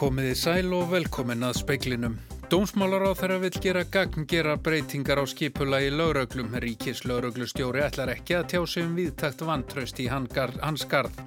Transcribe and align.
Komiði 0.00 0.32
sæl 0.32 0.70
og 0.72 0.86
velkomin 0.94 1.44
að 1.44 1.58
speiklinum. 1.58 2.14
Dómsmálar 2.50 3.04
á 3.04 3.12
þeirra 3.14 3.36
vil 3.42 3.58
gera 3.62 3.82
gagn 3.84 4.24
gera 4.26 4.54
breytingar 4.56 5.20
á 5.20 5.24
skipula 5.28 5.82
í 5.84 5.90
lauröglum. 5.92 6.56
Ríkis 6.64 7.04
lauruglustjóri 7.04 7.84
ætlar 7.84 8.14
ekki 8.16 8.38
að 8.38 8.48
tjá 8.54 8.60
sig 8.64 8.88
um 8.88 8.96
viðtakt 8.96 9.44
vantraust 9.44 10.00
í 10.00 10.08
hans 10.08 10.86
garð. 10.88 11.20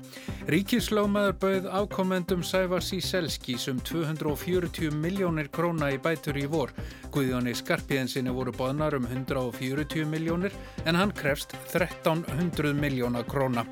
Ríkis 0.43 0.89
lögmaður 0.91 1.35
bauð 1.39 1.67
afkomendum 1.71 2.41
Sæfars 2.43 2.89
í 2.91 2.97
Selskís 2.99 3.69
um 3.71 3.77
240 3.87 4.91
miljónir 4.99 5.47
króna 5.55 5.87
í 5.95 5.99
bætur 6.03 6.35
í 6.35 6.43
vor. 6.51 6.73
Guðjóni 7.15 7.53
Skarpiðinsinni 7.55 8.33
voru 8.35 8.51
boðnar 8.57 8.97
um 8.99 9.07
140 9.07 10.03
miljónir 10.11 10.51
en 10.83 10.99
hann 10.99 11.15
krefst 11.15 11.55
1300 11.71 12.75
miljóna 12.75 13.23
króna. 13.23 13.63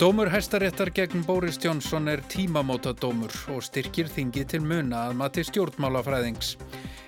Dómur 0.00 0.28
hæstaréttar 0.32 0.90
gegn 0.96 1.22
Boris 1.26 1.58
Johnson 1.64 2.08
er 2.08 2.20
tímamótadómur 2.32 3.32
og 3.54 3.62
styrkir 3.64 4.08
þingi 4.08 4.46
til 4.48 4.60
muna 4.64 5.06
að 5.08 5.16
mati 5.20 5.44
stjórnmálafræðings. 5.44 6.54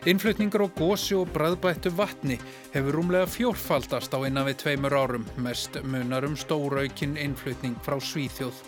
Innflutningur 0.08 0.64
á 0.64 0.68
gósi 0.76 1.14
og 1.16 1.28
bræðbættu 1.34 1.92
vatni 1.96 2.38
hefur 2.72 2.98
rúmlega 2.98 3.28
fjórfaldast 3.28 4.16
á 4.16 4.18
innan 4.26 4.48
við 4.48 4.58
tveimur 4.64 4.96
árum, 4.96 5.28
mest 5.36 5.76
munar 5.84 6.24
um 6.28 6.36
stóraukinn 6.36 7.16
innflutning 7.20 7.76
frá 7.84 8.00
Svíþjóð. 8.00 8.64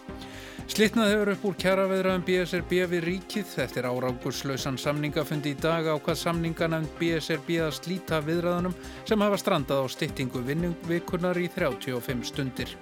Slittnað 0.65 1.11
hefur 1.13 1.31
upp 1.35 1.43
úr 1.45 1.57
kjaraveðraðum 1.61 2.23
BSRB 2.25 2.71
við 2.91 3.03
ríkið. 3.05 3.51
Er 3.79 3.89
árangurslausan 3.91 4.79
samningafundi 4.81 5.53
í 5.53 5.59
dag 5.61 5.87
á 5.87 5.95
hvað 5.95 6.19
samninganefnd 6.23 6.95
BSRB 6.99 7.59
að 7.67 7.75
slíta 7.77 8.21
viðræðunum 8.25 8.77
sem 9.05 9.25
hafa 9.27 9.39
strandað 9.39 9.85
á 9.85 9.87
styttingu 9.93 10.43
vinningvikunar 10.47 11.39
í 11.39 11.51
35 11.53 12.25
stundir. 12.31 12.73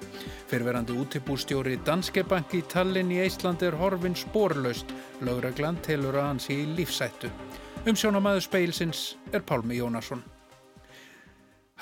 Fyrverandi 0.48 0.96
útibústjóri 0.96 1.80
Danske 1.84 2.24
Bank 2.24 2.54
í 2.56 2.62
Tallinn 2.70 3.12
í 3.12 3.18
Íslandi 3.26 3.68
er 3.68 3.76
horfin 3.80 4.16
spórlaust. 4.16 4.94
Lauragland 5.26 5.82
telur 5.84 6.16
að 6.16 6.30
hans 6.30 6.48
í 6.54 6.62
lífsættu. 6.76 7.32
Umsjónamaður 7.82 8.46
speilsins 8.46 9.10
er 9.34 9.42
Pálmi 9.42 9.82
Jónasson. 9.82 10.22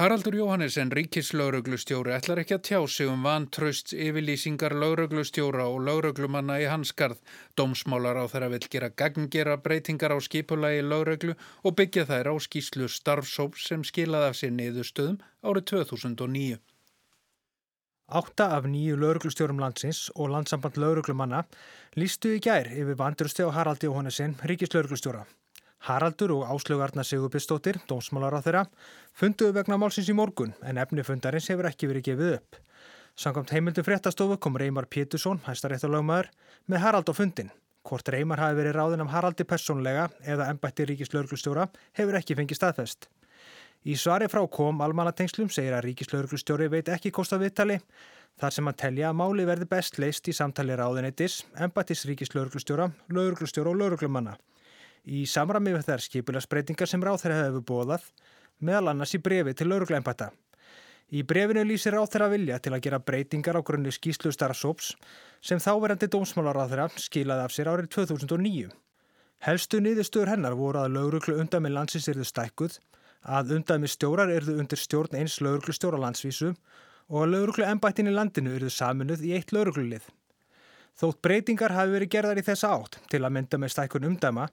Haraldur 0.01 0.33
Jóhannesson, 0.33 0.89
ríkislauruglustjóri, 0.97 2.15
ætlar 2.17 2.39
ekki 2.41 2.55
að 2.56 2.62
tjá 2.65 2.79
sig 2.89 3.09
um 3.12 3.27
vantraust 3.27 3.91
yfirlýsingar 3.93 4.73
lauruglustjóra 4.73 5.67
og 5.69 5.83
lauruglumanna 5.84 6.55
í 6.62 6.69
hanskarð. 6.73 7.19
Dómsmálar 7.61 8.17
á 8.17 8.25
þeirra 8.33 8.48
vil 8.55 8.69
gera 8.73 8.89
gagngjera 9.03 9.59
breytingar 9.61 10.15
á 10.17 10.19
skipulagi 10.25 10.81
lauruglu 10.87 11.34
og 11.37 11.77
byggja 11.77 12.06
þær 12.09 12.31
á 12.33 12.34
skýslu 12.41 12.89
starfsóps 12.89 13.67
sem 13.69 13.84
skilaði 13.84 14.31
af 14.31 14.39
sér 14.41 14.55
niðurstöðum 14.56 15.19
árið 15.45 15.67
2009. 15.75 16.56
Átta 18.23 18.47
af 18.56 18.71
nýju 18.73 18.97
lauruglustjórum 19.05 19.61
landsins 19.61 20.06
og 20.17 20.33
landsamband 20.33 20.81
lauruglumanna 20.81 21.45
lístu 22.01 22.33
í 22.39 22.41
gær 22.41 22.73
yfir 22.73 22.97
vandrusti 23.05 23.45
á 23.45 23.53
Haraldi 23.53 23.93
Jóhannesson, 23.93 24.39
ríkislauruglustjóra. 24.48 25.27
Haraldur 25.81 26.34
og 26.34 26.48
Áslögarna 26.53 27.05
Sigurbjörnsdóttir, 27.09 27.78
dómsmálar 27.89 28.36
á 28.36 28.41
þeirra, 28.45 28.64
funduðu 29.17 29.55
vegna 29.56 29.78
málsins 29.81 30.11
í 30.12 30.17
morgun 30.17 30.53
en 30.61 30.77
efni 30.83 31.05
fundarins 31.06 31.48
hefur 31.48 31.69
ekki 31.70 31.89
verið 31.89 32.05
gefið 32.11 32.34
upp. 32.34 32.59
Samkvæmt 33.17 33.55
heimildu 33.56 33.84
fréttastofu 33.87 34.37
kom 34.37 34.59
Reymar 34.61 34.91
Pétursson, 34.92 35.41
hæstaréttalögmaður, 35.47 36.28
með 36.69 36.84
Harald 36.84 37.09
á 37.09 37.14
fundin. 37.17 37.48
Hvort 37.89 38.12
Reymar 38.12 38.42
hafi 38.45 38.59
verið 38.61 38.77
ráðin 38.77 39.05
af 39.06 39.14
Haraldi 39.14 39.47
personlega 39.48 40.11
eða 40.20 40.50
ennbætti 40.53 40.84
ríkislauglustjóra 40.91 41.70
hefur 41.97 42.20
ekki 42.20 42.37
fengið 42.37 42.61
staðfest. 42.61 43.09
Í 43.89 43.97
svari 43.97 44.28
frá 44.28 44.44
kom 44.53 44.84
almanatengslum 44.84 45.48
segir 45.48 45.72
að 45.72 45.87
ríkislauglustjóri 45.89 46.69
veit 46.69 46.92
ekki 46.92 47.09
kosta 47.09 47.41
viðtali 47.41 47.81
þar 48.41 48.53
sem 48.53 48.69
að 48.69 48.78
telja 48.84 49.09
að 49.09 49.19
máli 49.22 49.48
verði 49.48 49.70
best 49.72 49.97
leist 49.97 50.28
í 50.28 50.37
samtali 50.37 50.77
ráðinettis, 50.77 51.41
ennbættis 51.56 52.05
ríkislauglustjóra, 52.12 52.92
lauglustjóra 53.17 53.72
og 53.72 53.81
lauglumanna 53.81 54.37
í 55.06 55.25
samrami 55.27 55.72
við 55.77 55.88
þær 55.88 56.05
skipilagsbreytingar 56.05 56.91
sem 56.91 57.03
ráþæra 57.05 57.38
hefur 57.44 57.65
bóðað, 57.71 58.05
meðal 58.61 58.93
annars 58.93 59.15
í 59.16 59.22
brefi 59.22 59.55
til 59.56 59.71
lauruglæmpata. 59.71 60.31
Í 61.11 61.25
brefinu 61.27 61.65
lýsir 61.66 61.97
ráþæra 61.97 62.28
vilja 62.31 62.61
til 62.62 62.71
að 62.77 62.84
gera 62.84 63.00
breytingar 63.03 63.59
á 63.59 63.66
grunni 63.66 63.91
skýslu 63.91 64.31
starfsóps 64.31 64.93
sem 65.43 65.59
þáverandi 65.59 66.06
dómsmálaráþæra 66.12 66.87
skilaði 67.03 67.47
af 67.47 67.55
sér 67.56 67.72
árið 67.72 67.91
2009. 67.97 68.71
Helstu 69.43 69.81
niðurstöður 69.81 70.31
hennar 70.34 70.55
voru 70.55 70.84
að 70.84 70.94
lauruglu 70.94 71.41
undami 71.41 71.72
landsins 71.72 72.06
erðu 72.12 72.28
stækkuð, 72.28 72.77
að 73.27 73.56
undami 73.56 73.89
stjórar 73.91 74.31
erðu 74.31 74.59
undir 74.60 74.78
stjórn 74.78 75.19
eins 75.19 75.41
lauruglu 75.43 75.75
stjóra 75.75 75.99
landsvísu 75.99 76.53
og 77.10 77.25
að 77.25 77.33
lauruglu 77.34 77.66
ennbættin 77.66 78.10
í 78.10 78.15
landinu 78.15 78.55
erðu 78.55 78.71
saminuð 78.71 79.25
í 79.27 79.34
eitt 79.34 79.50
lauruglulið. 79.56 80.05
Þótt 81.00 81.22
breytingar 81.25 81.75
hafi 81.75 81.97
verið 81.97 82.12
gerðar 82.12 82.39
í 82.39 82.44
þessa 82.47 82.71
átt 82.77 83.00
til 83.10 83.22
að 83.25 83.34
mynda 83.34 83.59
með 83.59 83.75
stækkun 83.75 84.09
umdama 84.12 84.47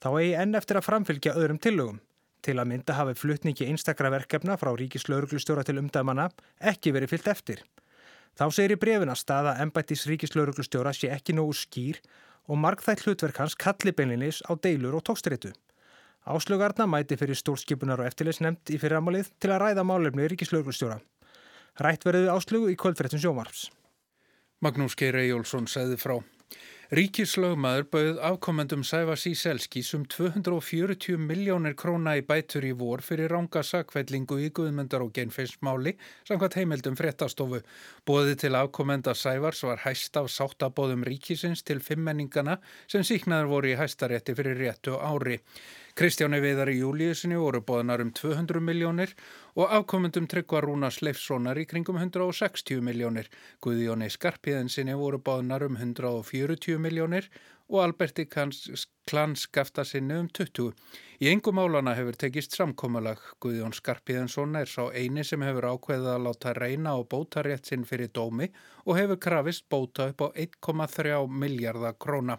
þá 0.00 0.08
eigi 0.20 0.38
enn 0.42 0.56
eftir 0.58 0.80
að 0.80 0.86
framfylgja 0.88 1.36
öðrum 1.36 1.60
tillögum. 1.60 2.00
Til 2.40 2.56
að 2.56 2.70
mynda 2.72 2.96
hafi 2.96 3.14
flutningi 3.20 3.66
einstakra 3.68 4.10
verkefna 4.12 4.56
frá 4.56 4.72
ríkislauruglustjóra 4.72 5.64
til 5.68 5.76
umdæmana 5.82 6.30
ekki 6.72 6.94
verið 6.96 7.12
fyllt 7.14 7.28
eftir. 7.28 7.64
Þá 8.38 8.46
segir 8.56 8.76
í 8.76 8.80
brefina 8.80 9.16
staða 9.18 9.58
ennbættis 9.60 10.06
ríkislauruglustjóra 10.08 10.94
sé 10.96 11.10
ekki 11.12 11.36
nógu 11.36 11.56
skýr 11.58 12.00
og 12.48 12.60
markþætt 12.62 13.04
hlutverk 13.04 13.42
hans 13.42 13.56
kalli 13.58 13.92
beinlinis 13.92 14.40
á 14.48 14.56
deilur 14.56 14.96
og 14.96 15.04
tókstreitu. 15.04 15.52
Áslögarna 16.24 16.86
mæti 16.88 17.16
fyrir 17.20 17.36
stórskipunar 17.36 18.00
og 18.00 18.08
eftirleysnemnd 18.08 18.72
í 18.72 18.78
fyrramálið 18.80 19.30
til 19.40 19.52
að 19.52 19.62
ræða 19.64 19.84
málefni 19.84 20.28
ríkislauruglustjóra. 20.32 20.98
Rætt 21.80 22.04
verið 22.04 22.32
áslögu 22.32 22.72
í 22.72 22.76
kvöldfrettum 22.76 23.20
sjómarfs. 23.20 23.68
Magnús 24.60 24.96
Geir 24.96 25.16
Ejjólfsson 25.16 25.68
segði 25.70 25.96
frá. 26.00 26.18
Ríkislögmaður 26.90 27.84
bauð 27.86 28.16
afkomendum 28.26 28.80
Sæfars 28.82 29.22
í 29.30 29.30
Selskís 29.38 29.92
um 29.94 30.02
240 30.10 31.20
miljónir 31.22 31.76
króna 31.78 32.16
í 32.18 32.24
bætur 32.26 32.64
í 32.66 32.72
vor 32.74 32.98
fyrir 33.06 33.30
ránga 33.30 33.60
sakvellingu 33.62 34.40
í 34.42 34.48
Guðmundar 34.50 35.04
og 35.04 35.12
genfeinsmáli 35.14 35.92
samkvæmt 36.26 36.56
heimildum 36.58 36.96
fréttastofu. 36.98 37.60
Bóðið 38.10 38.40
til 38.42 38.58
afkomenda 38.58 39.14
Sæfars 39.14 39.62
var 39.68 39.84
hæst 39.84 40.18
af 40.18 40.32
sáttabóðum 40.34 41.06
ríkisins 41.06 41.62
til 41.62 41.78
fimmenningana 41.78 42.58
sem 42.90 43.06
síknaður 43.06 43.52
voru 43.54 43.70
í 43.70 43.78
hæstarétti 43.78 44.34
fyrir 44.34 44.58
réttu 44.58 44.98
ári. 44.98 45.38
Kristjáni 45.94 46.38
Viðar 46.40 46.70
í 46.70 46.78
júliusinni 46.80 47.36
voru 47.36 47.60
bóðanar 47.66 48.00
um 48.00 48.10
200 48.14 48.62
miljónir 48.62 49.10
og 49.58 49.72
afkomendum 49.74 50.28
Tryggvar 50.30 50.64
Rúnas 50.64 51.00
Leifssonar 51.02 51.58
í 51.58 51.66
kringum 51.68 51.98
160 52.00 52.80
miljónir. 52.86 53.26
Guðjóni 53.60 54.08
Skarpiðinsinni 54.10 54.94
voru 54.96 55.18
bóðanar 55.20 55.66
um 55.66 55.76
140 55.76 56.79
miljónir 56.80 57.30
og 57.70 57.84
Alberti 57.84 58.26
Klanskafta 59.10 59.84
sinni 59.86 60.18
um 60.18 60.28
20. 60.34 60.74
Í 61.20 61.28
engum 61.28 61.58
málana 61.58 61.92
hefur 61.98 62.16
tekist 62.16 62.54
samkómalag. 62.56 63.20
Guðjón 63.44 63.74
Skarpiðinsson 63.76 64.56
er 64.60 64.70
sá 64.70 64.86
eini 64.96 65.24
sem 65.26 65.42
hefur 65.44 65.66
ákveðið 65.74 66.10
að 66.14 66.22
láta 66.26 66.54
reyna 66.56 66.94
á 66.96 67.00
bótarétt 67.04 67.68
sinn 67.68 67.84
fyrir 67.88 68.08
dómi 68.14 68.50
og 68.86 68.96
hefur 68.96 69.20
krafist 69.20 69.66
bóta 69.68 70.08
upp 70.12 70.24
á 70.24 70.28
1,3 70.32 71.26
miljardar 71.28 71.98
króna. 72.00 72.38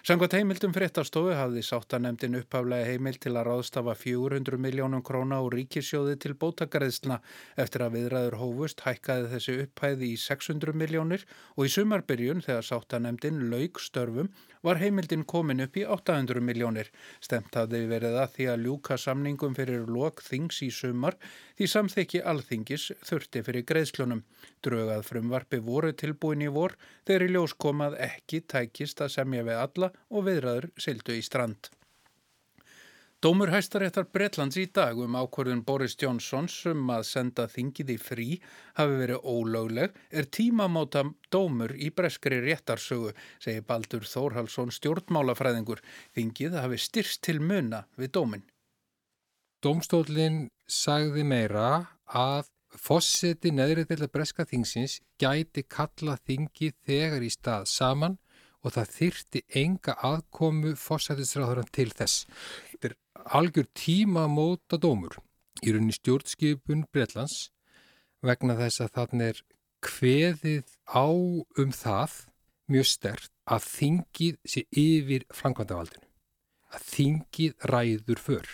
Sangvað 0.00 0.38
heimildum 0.38 0.72
fréttastofu 0.72 1.34
hafði 1.36 1.62
sáttanemdin 1.64 2.38
upphaflega 2.38 2.88
heimild 2.88 3.20
til 3.20 3.34
að 3.36 3.50
ráðstafa 3.50 3.94
400 4.00 4.56
miljónum 4.56 5.02
króna 5.04 5.42
og 5.44 5.50
ríkisjóði 5.52 6.16
til 6.20 6.32
bótagreðsna 6.40 7.18
eftir 7.60 7.84
að 7.84 7.98
viðræður 7.98 8.38
hófust 8.40 8.80
hækkaði 8.86 9.28
þessi 9.34 9.56
upphæði 9.66 10.12
í 10.14 10.20
600 10.20 10.76
miljónir 10.80 11.26
og 11.56 11.68
í 11.68 11.74
sumarbyrjun 11.76 12.40
þegar 12.46 12.68
sáttanemdin 12.70 13.44
laug 13.52 13.80
störfum 13.80 14.32
var 14.66 14.80
heimildin 14.80 15.24
komin 15.24 15.64
upp 15.64 15.78
í 15.80 15.84
800 15.86 16.42
miljónir. 16.44 16.90
Stemt 17.24 17.56
hafði 17.56 17.82
verið 17.90 18.18
að 18.20 18.36
því 18.36 18.48
að 18.52 18.66
ljúka 18.66 18.98
samningum 19.00 19.56
fyrir 19.56 19.88
lok 19.88 20.22
þings 20.26 20.60
í 20.66 20.70
sumar 20.74 21.16
því 21.58 21.70
samþykki 21.74 22.22
alþingis 22.32 22.90
þurfti 23.08 23.44
fyrir 23.46 23.66
greiðslunum. 23.72 24.22
Drögað 24.64 25.04
frumvarfi 25.08 25.62
voru 25.64 25.92
tilbúin 25.92 26.44
í 26.44 26.52
vor 26.52 26.76
þegar 27.08 27.26
í 27.26 27.32
ljós 27.34 27.56
komað 27.56 27.98
ekki 28.10 28.44
tækist 28.44 29.00
að 29.00 29.14
semja 29.18 29.46
við 29.48 29.62
alla 29.64 29.92
og 30.10 30.26
viðræður 30.28 30.72
sildu 30.76 31.16
í 31.16 31.24
strand. 31.24 31.72
Dómur 33.20 33.50
hæstaréttar 33.52 34.06
Bretlands 34.08 34.56
í 34.56 34.62
dag 34.72 34.96
um 34.96 35.12
ákvörðun 35.12 35.60
Boris 35.68 35.92
Johnsons 36.00 36.54
um 36.70 36.86
að 36.88 37.02
senda 37.04 37.44
þingið 37.52 37.90
í 37.92 37.96
frí 38.00 38.28
hafi 38.78 38.94
verið 38.96 39.26
ólögleg 39.28 39.98
er 40.08 40.28
tímamáta 40.32 41.02
dómur 41.28 41.74
í 41.76 41.90
breskri 41.92 42.38
réttarsögu, 42.40 43.10
segir 43.36 43.66
Baldur 43.68 44.06
Þórhalsson 44.08 44.72
stjórnmálafræðingur. 44.72 45.82
Þingið 46.16 46.56
hafi 46.62 46.80
styrst 46.80 47.20
til 47.28 47.42
muna 47.44 47.82
við 48.00 48.14
dómin. 48.16 48.46
Dómstólinn 49.60 50.46
sagði 50.64 51.26
meira 51.28 51.68
að 52.08 52.48
Fosseti 52.70 53.52
neðrið 53.52 53.90
til 53.90 54.00
að 54.00 54.12
breska 54.16 54.48
þingsins 54.48 54.96
gæti 55.20 55.66
kalla 55.68 56.16
þingi 56.24 56.72
þegar 56.88 57.28
í 57.28 57.32
stað 57.36 57.68
saman 57.68 58.16
og 58.64 58.74
það 58.74 58.92
þyrti 58.94 59.42
enga 59.60 59.94
aðkomu 60.04 60.74
fossetisráðurann 60.78 61.70
til 61.72 61.88
þess. 61.96 62.26
Algjör 63.26 63.66
tíma 63.76 64.26
móta 64.30 64.78
dómur 64.80 65.18
í 65.60 65.72
rauninni 65.72 65.94
stjórnskipun 65.96 66.86
Breitlands 66.92 67.50
vegna 68.24 68.56
þess 68.58 68.84
að 68.84 68.94
þannig 68.96 69.32
er 69.32 69.42
kveðið 69.84 70.72
á 70.88 71.08
um 71.08 71.72
það 71.74 72.16
mjög 72.70 72.88
stert 72.88 73.30
að 73.50 73.66
þingið 73.66 74.40
sé 74.46 74.64
yfir 74.70 75.26
framkvæmdavaldinu. 75.34 76.06
Að 76.70 76.84
þingið 76.86 77.68
ræður 77.72 78.22
för. 78.22 78.50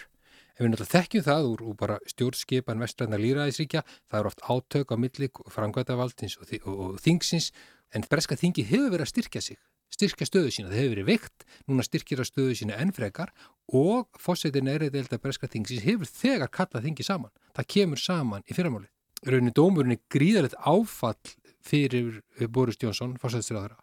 Ef 0.57 0.63
við 0.63 0.71
náttúrulega 0.73 0.93
þekkjum 0.95 1.25
það 1.27 1.49
úr, 1.51 1.63
úr 1.69 1.77
bara 1.77 1.97
stjórnskipan 2.09 2.81
vestræðna 2.81 3.21
líraðisríkja, 3.21 3.83
það 4.09 4.21
er 4.21 4.29
oft 4.31 4.45
átök 4.49 4.95
á 4.95 4.97
millik 4.97 5.41
framkvæmdavaldins 5.53 6.39
og, 6.41 6.55
og, 6.63 6.77
og 6.87 7.01
þingsins, 7.05 7.51
en 7.93 8.07
breska 8.09 8.39
þingið 8.41 8.71
hefur 8.73 8.95
verið 8.95 9.05
að 9.05 9.13
styrkja 9.13 9.43
sig, 9.45 9.61
styrkja 9.95 10.29
stöðu 10.29 10.53
sína, 10.53 10.71
það 10.71 10.81
hefur 10.81 10.95
verið 10.95 11.09
veikt, 11.11 11.47
núna 11.69 11.87
styrkir 11.87 12.21
að 12.23 12.31
stöðu 12.31 12.59
sína 12.59 12.79
ennfrekar 12.83 13.33
og 13.73 14.21
fósættin 14.21 14.71
er 14.71 14.87
eða 14.89 15.19
breska 15.23 15.49
þingsins 15.51 15.87
hefur 15.87 16.11
þegar 16.11 16.53
kallað 16.53 16.87
þingið 16.89 17.09
saman. 17.09 17.35
Það 17.57 17.71
kemur 17.77 18.03
saman 18.03 18.47
í 18.47 18.57
fyrramáli. 18.57 18.91
Raunin 19.27 19.57
dómurinn 19.57 19.97
er 19.97 20.03
gríðalegt 20.13 20.59
áfall 20.61 21.35
fyrir 21.65 22.21
Boris 22.53 22.79
Jónsson, 22.83 23.17
fósættisraðara 23.19 23.79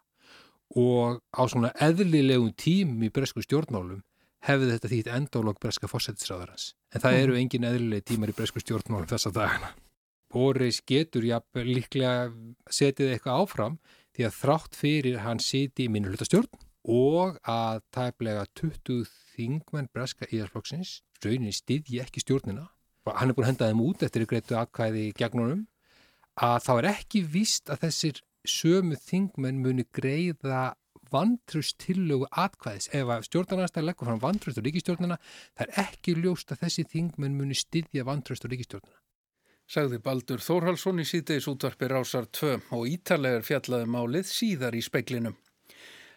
og 0.74 1.20
á 1.30 1.42
svona 1.46 1.70
eðlilegum 1.82 2.52
tím 2.58 3.02
í 3.04 3.10
bresku 3.14 3.42
stjórnmálum 3.44 4.02
hefði 4.44 4.70
þetta 4.74 4.90
þýtt 4.90 5.10
endálog 5.16 5.60
breska 5.62 5.88
fósættisraðarans. 5.88 6.74
En 6.92 7.02
það 7.04 7.18
eru 7.22 7.36
engin 7.38 7.66
eðlilegi 7.68 8.08
tímar 8.10 8.32
í 8.32 8.36
bresku 8.36 8.60
stjórnmálum 8.60 9.08
þessa 9.08 9.32
dagana. 9.34 9.72
Boris 10.34 10.80
getur 10.82 11.24
jafnvel 11.24 11.68
líklega 11.68 12.32
setið 12.70 13.14
eitthvað 13.14 13.44
áfram 13.44 13.76
því 14.14 14.28
að 14.28 14.38
þrátt 14.38 14.78
fyrir 14.78 15.20
hann 15.24 15.42
siti 15.42 15.86
í 15.86 15.92
minnulutastjórn 15.92 16.62
og 16.94 17.38
að 17.48 17.82
tæplega 17.94 18.44
20 18.60 19.08
þingmenn 19.34 19.90
breska 19.94 20.28
íðarflokksins 20.30 21.00
rauninni 21.24 21.54
stiðji 21.56 22.02
ekki 22.04 22.22
stjórnina 22.22 22.68
og 23.08 23.18
hann 23.18 23.32
er 23.32 23.36
búin 23.36 23.46
að 23.46 23.52
henda 23.52 23.70
þeim 23.70 23.82
út 23.84 24.04
eftir 24.04 24.26
greitu 24.28 24.58
aðkvæði 24.58 25.08
gegn 25.18 25.42
honum 25.42 25.64
að 26.44 26.56
þá 26.66 26.72
er 26.76 26.88
ekki 26.92 27.24
víst 27.34 27.70
að 27.72 27.86
þessir 27.86 28.22
sömu 28.44 28.98
þingmenn 29.00 29.62
muni 29.64 29.86
greiða 29.94 30.74
vantrust 31.14 31.78
tillögu 31.78 32.26
atkvæðis. 32.32 32.88
Ef 32.96 33.10
að 33.12 33.26
stjórnarnarstæði 33.28 33.86
leggur 33.86 34.08
fram 34.08 34.22
vantrust 34.22 34.58
á 34.58 34.64
ríkistjórnina 34.64 35.18
það 35.54 35.66
er 35.66 35.80
ekki 35.84 36.16
ljóst 36.18 36.52
að 36.52 36.64
þessi 36.64 36.86
þingmenn 36.90 37.38
muni 37.38 37.56
styðja 37.58 38.06
vantrust 38.08 38.46
á 38.46 38.50
ríkistjórnina 38.50 39.03
Sagði 39.64 39.98
Baldur 40.04 40.42
Þórhalsson 40.44 41.00
í 41.00 41.06
síðdeis 41.08 41.48
útvarpi 41.48 41.88
Rásar 41.88 42.28
2 42.28 42.58
og 42.76 42.84
ítalegar 42.90 43.46
fjallaði 43.46 43.88
málið 43.88 44.28
síðar 44.28 44.76
í 44.76 44.82
speiklinum. 44.84 45.36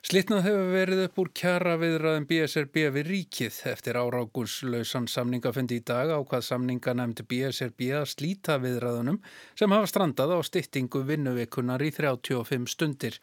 Slittnað 0.07 0.45
hefur 0.45 0.69
verið 0.71 0.99
upp 1.03 1.17
úr 1.19 1.29
kjara 1.35 1.73
viðraðum 1.81 2.25
BSRB 2.29 2.77
við 2.95 3.07
ríkið 3.09 3.55
eftir 3.67 3.97
árákuslausan 3.99 5.09
samningafundi 5.11 5.81
í 5.81 5.83
dag 5.83 6.13
á 6.15 6.23
hvað 6.23 6.45
samninga 6.47 6.93
nefndi 6.95 7.25
BSRB 7.27 7.89
að 7.97 8.05
slíta 8.13 8.55
viðraðunum 8.63 9.17
sem 9.59 9.75
hafa 9.75 9.89
strandað 9.91 10.31
á 10.31 10.39
styttingu 10.47 11.01
vinnuvikunar 11.09 11.83
í 11.83 11.89
35 11.97 12.71
stundir. 12.71 13.17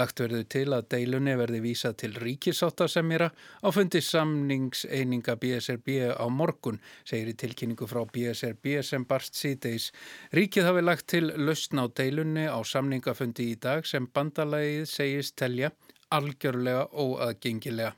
Lagt 0.00 0.24
verðu 0.24 0.40
til 0.56 0.64
að 0.72 0.88
deilunni 0.96 1.36
verði 1.42 1.60
vísa 1.66 1.92
til 1.92 2.14
ríkisáttasemjara 2.16 3.28
á 3.36 3.68
fundi 3.76 4.00
samningseininga 4.00 5.36
BSRB 5.44 5.92
á 6.08 6.24
morgun, 6.32 6.80
segir 7.04 7.34
í 7.34 7.36
tilkynningu 7.36 7.84
frá 7.84 8.06
BSRB 8.08 8.78
sem 8.80 9.04
barst 9.04 9.36
síðdeis. 9.36 9.92
Ríkið 10.32 10.72
hafi 10.72 10.88
lagt 10.88 11.10
til 11.12 11.34
lausn 11.36 11.84
á 11.84 11.92
deilunni 11.92 12.48
á 12.48 12.56
samningafundi 12.64 13.52
í 13.52 13.60
dag 13.60 13.84
sem 13.84 14.08
bandalagið 14.08 14.88
segist 14.88 15.36
telja 15.36 15.74
algjörlega 16.10 16.86
óaðgengilega. 16.92 17.94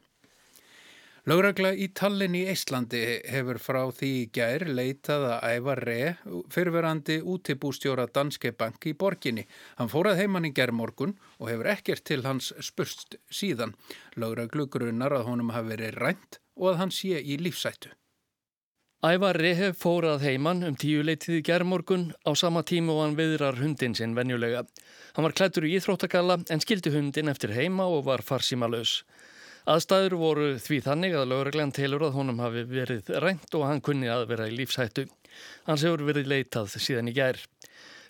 Lögregla 1.31 1.70
í 1.79 1.87
Tallinn 1.94 2.35
í 2.35 2.41
Íslandi 2.50 3.00
hefur 3.31 3.61
frá 3.62 3.85
því 3.94 4.09
í 4.19 4.25
gær 4.35 4.64
leitað 4.67 5.26
að 5.29 5.44
æfa 5.55 5.76
re 5.79 5.99
fyrirverandi 6.50 7.20
útibústjóra 7.23 8.09
Danske 8.11 8.50
Bank 8.59 8.88
í 8.91 8.97
borginni. 8.99 9.47
Hann 9.79 9.93
fórað 9.93 10.19
heimann 10.19 10.50
í 10.50 10.53
gerðmorgun 10.56 11.14
og 11.38 11.53
hefur 11.53 11.70
ekkert 11.76 12.03
til 12.11 12.25
hans 12.26 12.50
spurst 12.59 13.20
síðan. 13.31 13.76
Lögreglu 14.19 14.67
grunnar 14.67 15.15
að 15.15 15.29
honum 15.31 15.55
hafi 15.55 15.76
verið 15.76 16.00
rænt 16.03 16.41
og 16.58 16.73
að 16.73 16.81
hann 16.82 16.97
sé 16.99 17.23
í 17.23 17.38
lífsættu. 17.38 17.94
Ævar 19.03 19.35
Rehef 19.35 19.81
fórað 19.83 20.23
heimann 20.23 20.61
um 20.63 20.77
tíu 20.79 21.01
leitið 21.03 21.41
í 21.41 21.43
gerðmorgun 21.49 22.05
á 22.23 22.39
sama 22.39 22.61
tíma 22.63 22.93
og 22.95 23.01
hann 23.03 23.17
viðrar 23.19 23.57
hundin 23.59 23.97
sinn 23.99 24.15
venjulega. 24.15 24.61
Hann 25.17 25.27
var 25.27 25.35
klættur 25.35 25.67
í 25.67 25.73
íþróttakalla 25.75 26.37
en 26.55 26.63
skildi 26.63 26.93
hundin 26.95 27.33
eftir 27.33 27.51
heima 27.57 27.89
og 27.91 28.05
var 28.07 28.23
farsímalös. 28.23 29.01
Aðstæður 29.67 30.17
voru 30.23 30.47
því 30.63 30.81
þannig 30.87 31.19
að 31.19 31.29
lögreglan 31.35 31.75
telur 31.75 32.07
að 32.07 32.15
honum 32.21 32.39
hafi 32.47 32.63
verið 32.71 33.11
rænt 33.27 33.59
og 33.59 33.67
hann 33.67 33.83
kunni 33.83 34.07
að 34.07 34.29
vera 34.31 34.47
í 34.47 34.55
lífshættu. 34.55 35.09
Hans 35.67 35.83
hefur 35.83 36.07
verið 36.07 36.31
leitað 36.37 36.71
síðan 36.79 37.11
í 37.11 37.19
gær. 37.19 37.43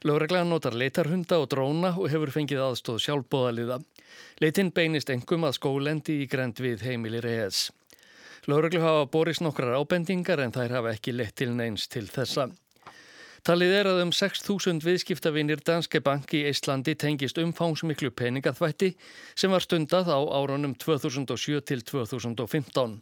Lögreglan 0.05 0.53
notar 0.53 0.77
leitarhunda 0.77 1.41
og 1.41 1.49
dróna 1.55 1.97
og 1.97 2.12
hefur 2.12 2.37
fengið 2.37 2.67
aðstóð 2.69 3.00
sjálfbóðaliða. 3.06 3.81
Leitin 4.44 4.77
beinist 4.77 5.09
engum 5.09 5.49
að 5.49 5.56
skólendi 5.56 6.21
í 6.21 6.29
grend 6.29 6.61
við 6.61 6.85
heimilir 6.85 7.33
ES. 7.39 7.71
Lögreglu 8.50 8.81
hafa 8.83 9.06
borist 9.06 9.39
nokkrar 9.44 9.77
ábendingar 9.79 10.41
en 10.43 10.50
þær 10.50 10.73
hafa 10.81 10.97
ekki 10.97 11.12
lett 11.15 11.37
til 11.39 11.53
neins 11.55 11.85
til 11.87 12.09
þessa. 12.11 12.49
Talið 13.47 13.73
er 13.75 13.89
að 13.91 14.00
um 14.05 14.11
6.000 14.15 14.83
viðskiptavinir 14.83 15.62
Danske 15.67 16.00
Bank 16.03 16.35
í 16.35 16.41
Íslandi 16.50 16.97
tengist 16.99 17.39
umfángsmiklu 17.39 18.11
peningaþvætti 18.19 18.93
sem 19.39 19.55
var 19.55 19.62
stundað 19.62 20.11
á 20.11 20.19
árunum 20.19 20.75
2007 20.75 21.62
til 21.71 21.83
2015. 21.87 22.99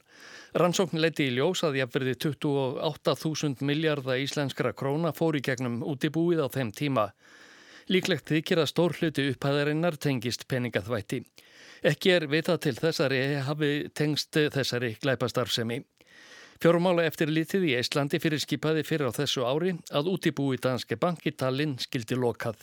Rannsókn 0.60 1.00
leiti 1.00 1.30
í 1.30 1.34
ljós 1.38 1.64
að 1.64 1.80
jafnverði 1.80 2.18
28.000 2.26 3.64
miljardar 3.64 4.20
íslenskra 4.20 4.72
króna 4.76 5.12
fóri 5.16 5.40
gegnum 5.44 5.80
útibúið 5.80 6.44
á 6.44 6.48
þeim 6.52 6.72
tíma. 6.72 7.10
Líklegt 7.88 8.28
þykir 8.28 8.60
að 8.60 8.72
stór 8.74 8.96
hluti 9.00 9.30
upphæðarinnar 9.32 9.96
tengist 9.96 10.44
peningaþvætti. 10.52 11.24
Ekki 11.80 12.12
er 12.12 12.26
vitað 12.28 12.58
til 12.66 12.74
þessari 12.76 13.20
hafi 13.46 13.70
tengst 13.96 14.36
þessari 14.36 14.92
glæpastarfsemi. 15.00 15.80
Fjórumála 16.60 17.06
eftir 17.08 17.30
lítið 17.32 17.70
í 17.70 17.76
Íslandi 17.78 18.20
fyrir 18.20 18.42
skipaði 18.42 18.84
fyrir 18.84 19.08
á 19.08 19.16
þessu 19.16 19.46
ári 19.48 19.72
að 19.96 20.10
útibúi 20.12 20.60
Danske 20.60 20.98
Bank 21.00 21.24
í 21.24 21.32
Tallinn 21.32 21.78
skildi 21.80 22.18
lokað. 22.20 22.60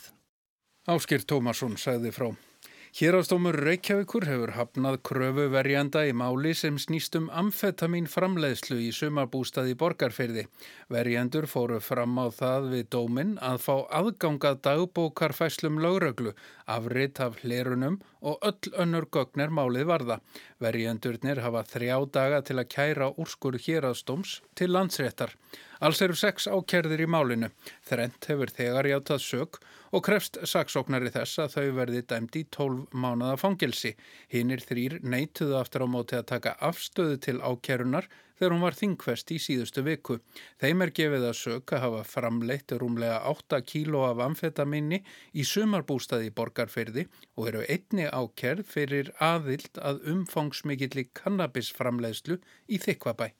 Áskir 0.85 1.25
Tómasson 1.25 1.79
sagði 1.81 2.13
frá. 2.13 2.29
Hérastómur 2.97 3.53
Reykjavíkur 3.61 4.23
hefur 4.25 4.51
hafnað 4.55 4.95
kröfu 5.05 5.43
verjanda 5.53 6.01
í 6.09 6.15
máli 6.17 6.55
sem 6.57 6.79
snýst 6.81 7.13
um 7.19 7.27
amfetamin 7.29 8.07
framleiðslu 8.09 8.79
í 8.81 8.87
sumabústaði 8.97 9.75
borgarferði. 9.77 10.47
Verjandur 10.89 11.45
fóru 11.51 11.77
fram 11.77 12.17
á 12.17 12.33
það 12.33 12.71
við 12.71 12.89
dóminn 12.95 13.35
að 13.37 13.61
fá 13.67 13.75
aðgangað 13.99 14.63
dagbókarfæslum 14.65 15.77
lögröglu, 15.85 16.33
afritt 16.65 17.21
af 17.21 17.37
hlerunum 17.43 18.01
og 18.25 18.41
öll 18.49 18.73
önnur 18.73 19.05
gögner 19.13 19.53
málið 19.53 19.91
varða. 19.93 20.21
Verjandurnir 20.57 21.45
hafa 21.45 21.67
þrjá 21.69 21.97
daga 22.17 22.41
til 22.41 22.57
að 22.57 22.71
kæra 22.73 23.13
úrskur 23.13 23.61
hérastóms 23.61 24.39
til 24.57 24.73
landsréttar. 24.73 25.37
Alls 25.85 26.01
eru 26.01 26.17
sex 26.17 26.49
ákerðir 26.49 27.05
í 27.05 27.13
málinu. 27.13 27.53
Þrent 27.85 28.25
hefur 28.25 28.49
þegar 28.57 28.89
játað 28.89 29.21
sög 29.21 29.61
og 29.61 29.75
krefst 30.03 30.37
saksóknari 30.43 31.11
þess 31.15 31.39
að 31.39 31.53
þau 31.55 31.67
verði 31.77 32.01
dæmt 32.11 32.35
í 32.35 32.43
12 32.51 32.95
mánada 32.95 33.37
fangelsi. 33.39 33.93
Hinnir 34.33 34.59
þrýr 34.59 34.97
neituðu 35.03 35.55
aftur 35.59 35.85
á 35.85 35.87
móti 35.87 36.17
að 36.19 36.27
taka 36.33 36.57
afstöðu 36.59 37.19
til 37.23 37.37
ákerunar 37.39 38.09
þegar 38.37 38.53
hún 38.53 38.65
var 38.65 38.77
þingvest 38.77 39.31
í 39.33 39.39
síðustu 39.41 39.83
viku. 39.87 40.19
Þeim 40.61 40.83
er 40.85 40.93
gefið 40.99 41.29
að 41.29 41.39
sög 41.39 41.73
að 41.73 41.83
hafa 41.85 42.03
framleitt 42.11 42.75
rúmlega 42.77 43.23
8 43.31 43.61
kíló 43.71 44.03
af 44.09 44.21
amfetaminni 44.27 45.01
í 45.33 45.47
sumarbústaði 45.47 46.29
í 46.29 46.35
borgarferði 46.37 47.07
og 47.39 47.49
eru 47.53 47.65
einni 47.65 48.11
ákerð 48.11 48.67
fyrir 48.75 49.11
aðild 49.23 49.81
að 49.81 50.03
umfangsmikilli 50.13 51.09
kannabisframleiðslu 51.17 52.41
í 52.67 52.83
þykvabæ. 52.83 53.31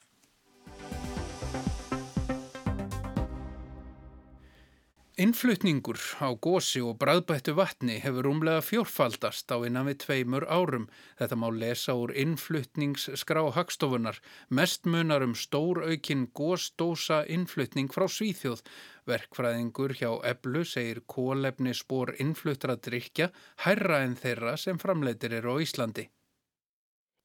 Innflutningur 5.18 5.98
á 6.22 6.30
gósi 6.38 6.78
og 6.86 7.00
bræðbættu 7.02 7.56
vatni 7.58 7.96
hefur 8.04 8.28
umlega 8.30 8.62
fjórfaldast 8.62 9.50
á 9.50 9.58
innan 9.66 9.88
við 9.90 9.96
tveimur 10.04 10.44
árum. 10.46 10.84
Þetta 11.18 11.38
má 11.42 11.48
lesa 11.50 11.96
úr 11.98 12.12
innflutningsskrá 12.14 13.42
hagstofunar. 13.56 14.20
Mest 14.54 14.86
munar 14.86 15.26
um 15.26 15.34
stór 15.34 15.82
aukinn 15.88 16.28
gósdósa 16.38 17.24
innflutning 17.26 17.90
frá 17.90 18.06
Svíþjóð. 18.06 18.62
Verkfræðingur 19.10 19.96
hjá 19.98 20.12
Eblu 20.22 20.62
segir 20.62 21.02
kólefni 21.10 21.74
spór 21.74 22.14
innfluttra 22.22 22.78
drikja 22.78 23.32
hærra 23.66 24.04
en 24.06 24.14
þeirra 24.22 24.54
sem 24.54 24.78
framleitir 24.78 25.34
eru 25.40 25.58
á 25.58 25.66
Íslandi. 25.66 26.12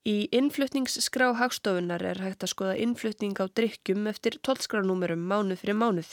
Í 0.02 0.26
innflutningsskrá 0.34 1.28
hagstofunar 1.38 2.02
er 2.02 2.18
hægt 2.24 2.42
að 2.42 2.50
skoða 2.50 2.78
innflutning 2.82 3.36
á 3.38 3.46
drikkjum 3.46 4.08
eftir 4.10 4.34
tólskránúmerum 4.42 5.22
mánuð 5.30 5.60
fyrir 5.60 5.78
mánuð. 5.78 6.08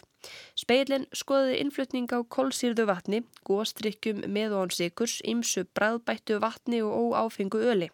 Speilin 0.53 1.08
skoði 1.22 1.55
innflutning 1.58 2.05
á 2.13 2.22
kólsýrðu 2.22 2.86
vatni, 2.86 3.24
góðstrikkjum 3.50 4.22
með 4.29 4.53
og 4.53 4.67
án 4.67 4.75
sikurs, 4.77 5.15
ymsu 5.25 5.65
bræðbættu 5.74 6.38
vatni 6.43 6.84
og 6.86 7.17
óáfengu 7.17 7.63
öli. 7.65 7.89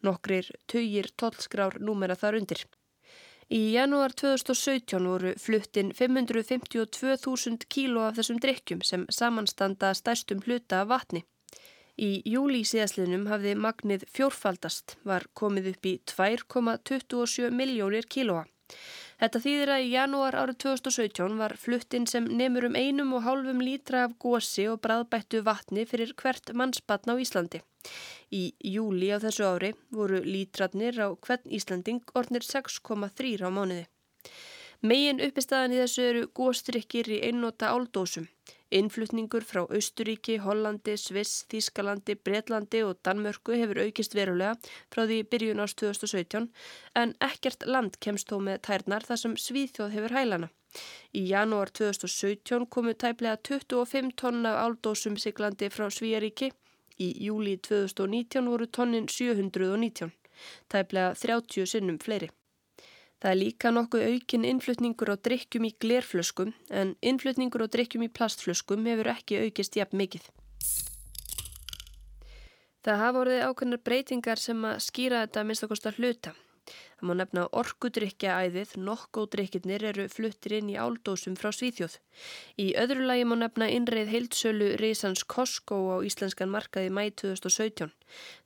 Nokkrir 0.00 0.48
töyir 0.72 1.12
tólskrár 1.20 1.76
númera 1.84 2.16
þar 2.16 2.40
undir. 2.40 2.64
Í 3.52 3.76
janúar 3.76 4.16
2017 4.16 5.04
voru 5.04 5.36
fluttin 5.38 5.92
552.000 5.92 7.68
kíló 7.68 8.08
af 8.08 8.16
þessum 8.16 8.40
drikkjum 8.40 8.80
sem 8.80 9.04
samanstanda 9.12 9.92
stærstum 9.94 10.40
hluta 10.48 10.80
af 10.80 10.94
vatni. 10.96 11.26
Í 11.96 12.20
júli 12.28 12.60
síðaslinum 12.68 13.24
hafði 13.30 13.54
magnið 13.56 14.02
fjórfaldast, 14.12 14.98
var 15.08 15.24
komið 15.32 15.70
upp 15.70 15.86
í 15.88 15.94
2,27 16.12 17.48
miljónir 17.56 18.04
kílóa. 18.12 18.44
Þetta 19.16 19.40
þýðir 19.40 19.70
að 19.72 19.84
í 19.86 19.92
janúar 19.94 20.36
árið 20.36 20.58
2017 20.64 21.38
var 21.40 21.54
fluttin 21.56 22.04
sem 22.10 22.26
nefnur 22.28 22.66
um 22.68 22.76
einum 22.76 23.14
og 23.16 23.24
hálfum 23.24 23.62
lítra 23.64 24.02
af 24.04 24.18
gósi 24.20 24.66
og 24.68 24.82
bræðbættu 24.84 25.40
vatni 25.46 25.86
fyrir 25.88 26.12
hvert 26.20 26.52
mannsbatn 26.52 27.14
á 27.14 27.16
Íslandi. 27.16 27.62
Í 28.28 28.52
júli 28.74 29.08
á 29.08 29.16
þessu 29.22 29.48
ári 29.48 29.72
voru 29.88 30.20
lítratnir 30.20 31.00
á 31.00 31.08
hvern 31.16 31.48
Íslanding 31.48 32.04
ornir 32.12 32.44
6,3 32.44 33.40
á 33.40 33.48
mánuði. 33.48 33.86
Megin 34.84 35.22
uppistæðan 35.24 35.72
í 35.72 35.80
þessu 35.80 36.08
eru 36.10 36.28
góstrykkir 36.36 37.08
í 37.08 37.22
einnóta 37.30 37.72
áldósum. 37.72 38.28
Innflutningur 38.74 39.46
frá 39.46 39.62
Austuríki, 39.66 40.38
Hollandi, 40.42 40.96
Sviss, 40.98 41.44
Þískalandi, 41.50 42.16
Breitlandi 42.18 42.82
og 42.82 42.98
Danmörku 43.06 43.54
hefur 43.54 43.82
aukist 43.84 44.16
verulega 44.18 44.56
frá 44.92 45.06
því 45.06 45.22
byrjun 45.30 45.62
ást 45.62 45.78
2017 45.82 46.50
en 47.02 47.14
ekkert 47.30 47.66
land 47.66 47.98
kemst 48.00 48.30
þó 48.32 48.40
með 48.42 48.62
tærnar 48.68 49.06
þar 49.06 49.22
sem 49.22 49.40
Svíþjóð 49.46 49.96
hefur 49.96 50.16
hælana. 50.18 50.52
Í 51.14 51.22
janúar 51.30 51.70
2017 51.70 52.66
komu 52.68 52.92
tæplega 52.92 53.38
25 53.48 54.14
tonna 54.20 54.58
áldósum 54.66 55.16
siglandi 55.16 55.70
frá 55.72 55.88
Svíjaríki 55.88 56.52
Í 56.96 57.10
júli 57.26 57.58
2019 57.60 58.48
voru 58.48 58.66
tonnin 58.72 59.08
719, 59.12 60.14
tæplega 60.72 61.12
30 61.20 61.68
sinnum 61.68 62.00
fleiri. 62.00 62.30
Það 63.26 63.32
er 63.32 63.38
líka 63.40 63.70
nokkuð 63.74 64.02
aukinn 64.06 64.44
innflutningur 64.46 65.10
á 65.10 65.18
drikkjum 65.18 65.64
í 65.66 65.72
glerflöskum 65.82 66.52
en 66.70 66.92
innflutningur 67.02 67.64
á 67.66 67.74
drikkjum 67.74 68.04
í 68.06 68.08
plastflöskum 68.14 68.86
hefur 68.86 69.10
ekki 69.10 69.40
aukist 69.42 69.74
jafn 69.74 69.98
mikið. 69.98 70.28
Það 72.86 73.02
hafa 73.02 73.16
voruð 73.18 73.42
ákveðnar 73.48 73.82
breytingar 73.90 74.44
sem 74.44 74.62
að 74.70 74.78
skýra 74.86 75.24
þetta 75.26 75.46
minnst 75.48 75.66
okkar 75.66 75.98
hluta. 75.98 76.36
Það 76.70 77.04
má 77.10 77.14
nefna 77.18 77.48
orkudrykja 77.50 78.38
æðið, 78.46 78.78
nokkódrykkirnir 78.86 79.90
eru 79.90 80.06
fluttir 80.06 80.60
inn 80.60 80.70
í 80.70 80.78
áldósum 80.78 81.34
frá 81.34 81.50
Svíþjóð. 81.50 81.98
Í 82.62 82.78
öðru 82.78 83.10
lagi 83.10 83.26
má 83.26 83.40
nefna 83.42 83.74
innreið 83.74 84.14
heildsölu 84.14 84.76
Rísans 84.78 85.26
Costco 85.26 85.82
á 85.90 86.06
íslenskan 86.06 86.54
markaði 86.54 86.94
mæ 86.94 87.08
2017. 87.26 87.90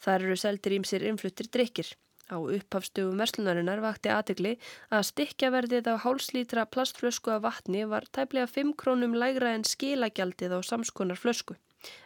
Þar 0.00 0.30
eru 0.30 0.40
seldir 0.40 0.80
ímsir 0.80 1.04
innfluttir 1.04 1.52
drykkir. 1.52 1.98
Á 2.30 2.38
upphafstugum 2.38 3.18
verslunarinnar 3.18 3.82
vakti 3.82 4.12
aðegli 4.14 4.54
að 4.94 5.06
stikkjaverðið 5.10 5.90
á 5.90 5.94
hálslítra 6.04 6.66
plastflösku 6.74 7.34
af 7.34 7.44
vatni 7.46 7.82
var 7.92 8.06
tæplega 8.14 8.46
5 8.46 8.74
krónum 8.80 9.16
lægra 9.22 9.54
en 9.56 9.66
skilagjaldið 9.66 10.54
á 10.54 10.60
samskonar 10.70 11.18
flösku, 11.18 11.58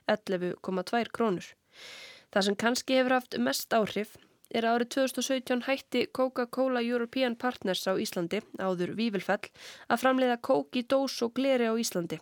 11,2 0.08 1.12
krónur. 1.12 1.50
Það 2.32 2.46
sem 2.48 2.60
kannski 2.64 2.96
hefur 2.98 3.18
haft 3.18 3.38
mest 3.38 3.76
áhrif 3.76 4.16
er 4.54 4.66
árið 4.68 4.90
2017 4.94 5.64
hætti 5.66 6.04
Coca-Cola 6.14 6.82
European 6.84 7.34
Partners 7.36 7.84
á 7.90 7.98
Íslandi, 7.98 8.40
áður 8.62 8.94
Vívilfell, 8.98 9.50
að 9.90 10.02
framleiða 10.02 10.36
kók 10.48 10.78
í 10.78 10.84
dós 10.86 11.16
og 11.26 11.34
gleri 11.38 11.66
á 11.66 11.74
Íslandi. 11.74 12.20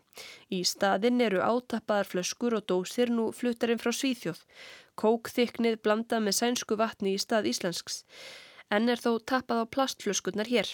Í 0.49 0.63
staðinn 0.69 1.21
eru 1.21 1.43
átappaðar 1.45 2.09
flöskur 2.09 2.57
og 2.57 2.67
dósir 2.71 3.13
nú 3.13 3.31
fluttarinn 3.37 3.83
frá 3.83 3.93
Svíþjóð. 3.93 4.41
Kókþyknið 5.01 5.79
blandað 5.85 6.25
með 6.27 6.39
sænsku 6.39 6.79
vatni 6.81 7.15
í 7.17 7.21
stað 7.21 7.49
íslensks. 7.53 8.03
En 8.73 8.89
er 8.89 9.01
þó 9.01 9.19
tappað 9.21 9.65
á 9.65 9.73
plastflöskurnar 9.77 10.49
hér. 10.49 10.69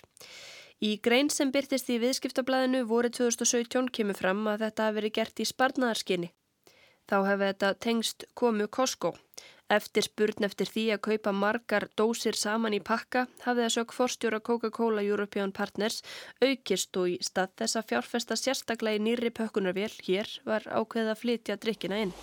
Í 0.78 0.96
grein 1.02 1.30
sem 1.34 1.50
byrtist 1.50 1.88
í 1.90 1.98
viðskiptablaðinu 1.98 2.84
voru 2.86 3.10
2017 3.10 3.90
kemur 3.94 4.18
fram 4.18 4.44
að 4.46 4.66
þetta 4.66 4.88
hafi 4.88 4.98
verið 5.00 5.16
gert 5.18 5.42
í 5.42 5.46
sparnaðarskinni. 5.50 6.32
Þá 7.08 7.16
hefði 7.24 7.46
þetta 7.48 7.70
tengst 7.84 8.26
komu 8.38 8.68
Costco. 8.68 9.14
Eftir 9.68 10.06
spurn 10.06 10.46
eftir 10.46 10.68
því 10.72 10.84
að 10.94 11.02
kaupa 11.06 11.32
margar 11.36 11.88
dósir 11.98 12.36
saman 12.40 12.76
í 12.76 12.80
pakka 12.80 13.26
hafði 13.44 13.64
það 13.66 13.74
sök 13.74 13.96
forstjóra 13.96 14.40
Coca-Cola 14.40 15.04
European 15.04 15.52
Partners 15.52 16.00
aukist 16.40 16.96
og 17.00 17.10
í 17.12 17.18
stað 17.24 17.56
þess 17.62 17.80
að 17.80 17.90
fjárfesta 17.90 18.38
sérstaklega 18.40 19.00
í 19.00 19.04
nýri 19.08 19.32
pökkunarvél 19.40 19.92
hér 20.06 20.38
var 20.48 20.64
ákveðið 20.68 21.12
að 21.12 21.20
flytja 21.24 21.58
drikkina 21.60 22.00
inn. 22.06 22.16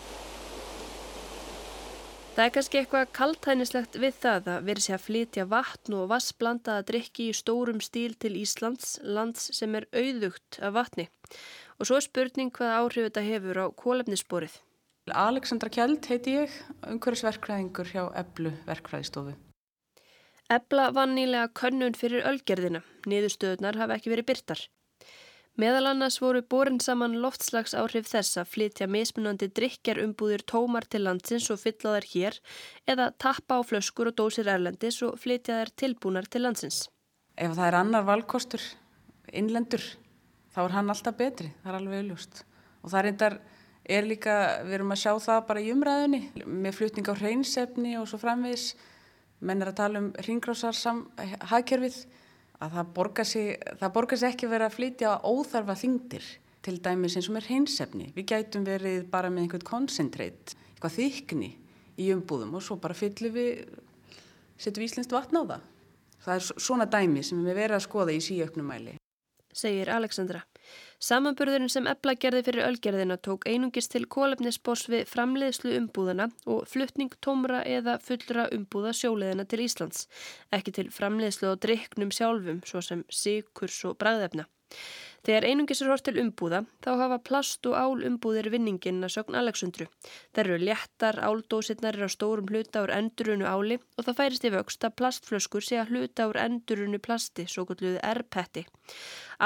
Það 2.36 2.44
er 2.44 2.51
kannski 2.51 2.80
eitthvað 2.82 3.12
kaltænislegt 3.15 3.94
við 3.96 4.18
það 4.20 4.48
að 4.51 4.65
verið 4.68 4.84
sé 4.84 4.94
að 4.98 5.04
flytja 5.06 5.44
vatn 5.48 5.94
og 5.96 6.10
vassblandaða 6.12 6.84
drikki 6.89 7.30
í 7.32 7.36
stórum 7.38 7.80
stíl 7.80 8.18
til 8.20 8.34
Íslands, 8.36 8.98
lands 9.08 9.46
sem 9.56 9.77
er 9.80 9.86
auðugt 9.96 10.60
af 10.60 10.75
vatni. 10.75 11.06
Og 11.80 11.88
svo 11.88 11.96
er 11.96 12.04
spurning 12.04 12.51
hvað 12.58 12.74
áhrif 12.82 13.08
þetta 13.08 13.24
hefur 13.30 13.62
á 13.63 13.65
kólefnissporið. 13.80 14.60
Alexandra 15.15 15.72
Kjeld 15.72 16.12
heiti 16.12 16.36
ég, 16.42 16.60
umhverfisverkfræðingur 16.84 17.94
hjá 17.94 18.04
Eblu 18.20 18.51
verkfræðistofu. 18.68 19.38
Ebla 20.51 20.89
vann 20.92 21.15
nýlega 21.15 21.48
könnun 21.56 21.96
fyrir 21.96 22.27
ölgerðina, 22.27 22.84
niðurstöðunar 23.08 23.80
hafa 23.80 23.96
ekki 23.96 24.12
verið 24.12 24.34
byrtar. 24.34 24.68
Meðal 25.55 25.85
annars 25.88 26.17
voru 26.19 26.41
borin 26.43 26.81
saman 26.83 27.13
loftslags 27.24 27.71
áhrif 27.79 28.09
þess 28.09 28.35
að 28.41 28.50
flytja 28.51 28.88
mismunandi 28.91 29.47
drikjarumbúðir 29.55 30.41
tómar 30.51 30.83
til 30.91 31.05
landsins 31.05 31.47
og 31.53 31.62
fylla 31.62 31.93
þær 31.95 32.07
hér 32.12 32.39
eða 32.91 33.05
tappa 33.24 33.59
á 33.59 33.62
flöskur 33.63 34.09
og 34.12 34.17
dósir 34.19 34.50
erlendis 34.51 34.97
og 35.07 35.15
flytja 35.21 35.62
þær 35.62 35.71
tilbúnar 35.79 36.27
til 36.27 36.43
landsins. 36.43 36.89
Ef 37.39 37.55
það 37.55 37.69
er 37.69 37.77
annar 37.79 38.03
valkostur, 38.03 38.65
innlendur, 39.31 39.85
þá 40.51 40.59
er 40.65 40.75
hann 40.75 40.91
alltaf 40.91 41.15
betri, 41.24 41.47
það 41.63 41.71
er 41.71 41.79
alveg 41.79 42.03
auðlust. 42.03 42.43
Og 42.83 42.91
það 42.91 43.09
einnig 43.13 43.39
er 43.95 44.12
líka, 44.12 44.35
við 44.65 44.77
erum 44.79 44.91
að 44.91 45.01
sjá 45.05 45.13
það 45.24 45.41
bara 45.47 45.63
í 45.63 45.71
umræðinni 45.71 46.21
með 46.43 46.77
flutning 46.81 47.07
á 47.07 47.15
hreinsefni 47.15 47.95
og 48.01 48.09
svo 48.12 48.19
framvis 48.19 48.74
menn 49.39 49.63
er 49.63 49.71
að 49.71 49.79
tala 49.79 50.03
um 50.03 50.12
ringrásar 50.25 50.75
hagkerfið 51.51 52.01
að 52.65 52.75
það 52.77 52.89
borgar 52.98 53.29
sig, 53.29 53.55
sig 54.19 54.27
ekki 54.29 54.50
verið 54.51 54.67
að 54.67 54.75
flytja 54.75 55.13
óþarfa 55.24 55.77
þingdir 55.79 56.27
til 56.65 56.75
dæmis 56.81 57.15
eins 57.15 57.29
og 57.29 57.38
með 57.38 57.50
hreinsefni 57.50 58.10
við 58.15 58.27
gætum 58.31 58.65
verið 58.65 59.05
bara 59.12 59.29
með 59.29 59.45
einhvern 59.45 59.67
koncentreit 59.69 60.55
eitthvað 60.74 60.98
þykni 60.98 61.51
í 62.01 62.12
umbúðum 62.15 62.57
og 62.57 62.65
svo 62.65 62.79
bara 62.81 62.98
fyllum 62.98 63.36
við 63.36 63.63
setjum 64.57 64.81
við 64.81 64.89
íslenskt 64.89 65.13
vatn 65.15 65.39
á 65.39 65.43
það. 65.45 65.65
Það 66.25 66.36
er 66.36 66.62
svona 66.65 66.88
dæmi 66.89 67.24
sem 67.24 67.43
við 67.45 67.60
verðum 67.60 67.77
að 67.77 67.86
skoða 67.86 68.15
í 68.15 68.22
síöknumæli 68.24 68.95
segir 69.55 69.91
Alexandra 69.93 70.41
Samanburðurinn 71.05 71.72
sem 71.72 71.88
ebla 71.91 72.15
gerði 72.17 72.41
fyrir 72.48 72.67
ölgerðina 72.69 73.17
tók 73.27 73.45
einungist 73.50 73.91
til 73.93 74.05
kólefnisboss 74.15 74.88
við 74.89 75.05
framleiðslu 75.12 75.75
umbúðana 75.79 76.29
og 76.50 76.65
fluttning 76.72 77.13
tómra 77.25 77.62
eða 77.67 77.98
fullra 78.01 78.48
umbúða 78.55 78.95
sjóleðina 78.95 79.45
til 79.45 79.62
Íslands, 79.67 80.07
ekki 80.55 80.74
til 80.79 80.89
framleiðslu 80.95 81.51
og 81.51 81.62
driknum 81.65 82.13
sjálfum 82.15 82.63
svo 82.65 82.81
sem 82.81 83.05
síkurs 83.12 83.84
og 83.89 84.00
bræðefna. 84.01 84.48
Þegar 85.25 85.45
einungis 85.50 85.79
er 85.81 85.89
hort 85.89 86.03
til 86.05 86.19
umbúða 86.22 86.60
þá 86.86 86.89
hafa 87.00 87.17
plast 87.27 87.65
og 87.65 87.74
ál 87.74 88.03
umbúðir 88.10 88.51
vinningin 88.53 89.01
að 89.07 89.13
sögn 89.15 89.38
Alexandru. 89.39 89.88
Það 90.36 90.41
eru 90.43 90.57
léttar, 90.62 91.17
áldósirnar 91.17 91.98
er 91.98 92.05
á 92.05 92.10
stórum 92.13 92.51
hluta 92.51 92.84
úr 92.86 92.93
endurunu 92.93 93.48
áli 93.50 93.79
og 93.98 94.05
það 94.05 94.19
færist 94.19 94.45
í 94.45 94.51
vöxt 94.53 94.86
að 94.86 94.95
plastflöskur 95.01 95.65
sé 95.65 95.79
að 95.81 95.95
hluta 95.95 96.29
úr 96.29 96.41
endurunu 96.43 97.01
plasti, 97.01 97.48
svo 97.50 97.65
kalluðu 97.65 97.98
erpetti. 98.05 98.67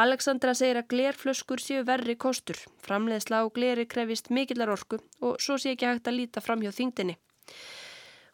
Alexandra 0.04 0.52
segir 0.52 0.82
að 0.82 0.92
glerflöskur 0.92 1.64
séu 1.64 1.88
verri 1.88 2.18
kostur. 2.20 2.60
Framleiðsla 2.84 3.40
á 3.40 3.46
gleri 3.48 3.88
krefist 3.88 4.28
mikillar 4.36 4.76
orku 4.76 5.00
og 5.24 5.40
svo 5.40 5.56
sé 5.56 5.78
ekki 5.78 5.88
hægt 5.88 6.12
að 6.12 6.20
líta 6.20 6.44
fram 6.44 6.60
hjá 6.60 6.76
þingdini. 6.76 7.16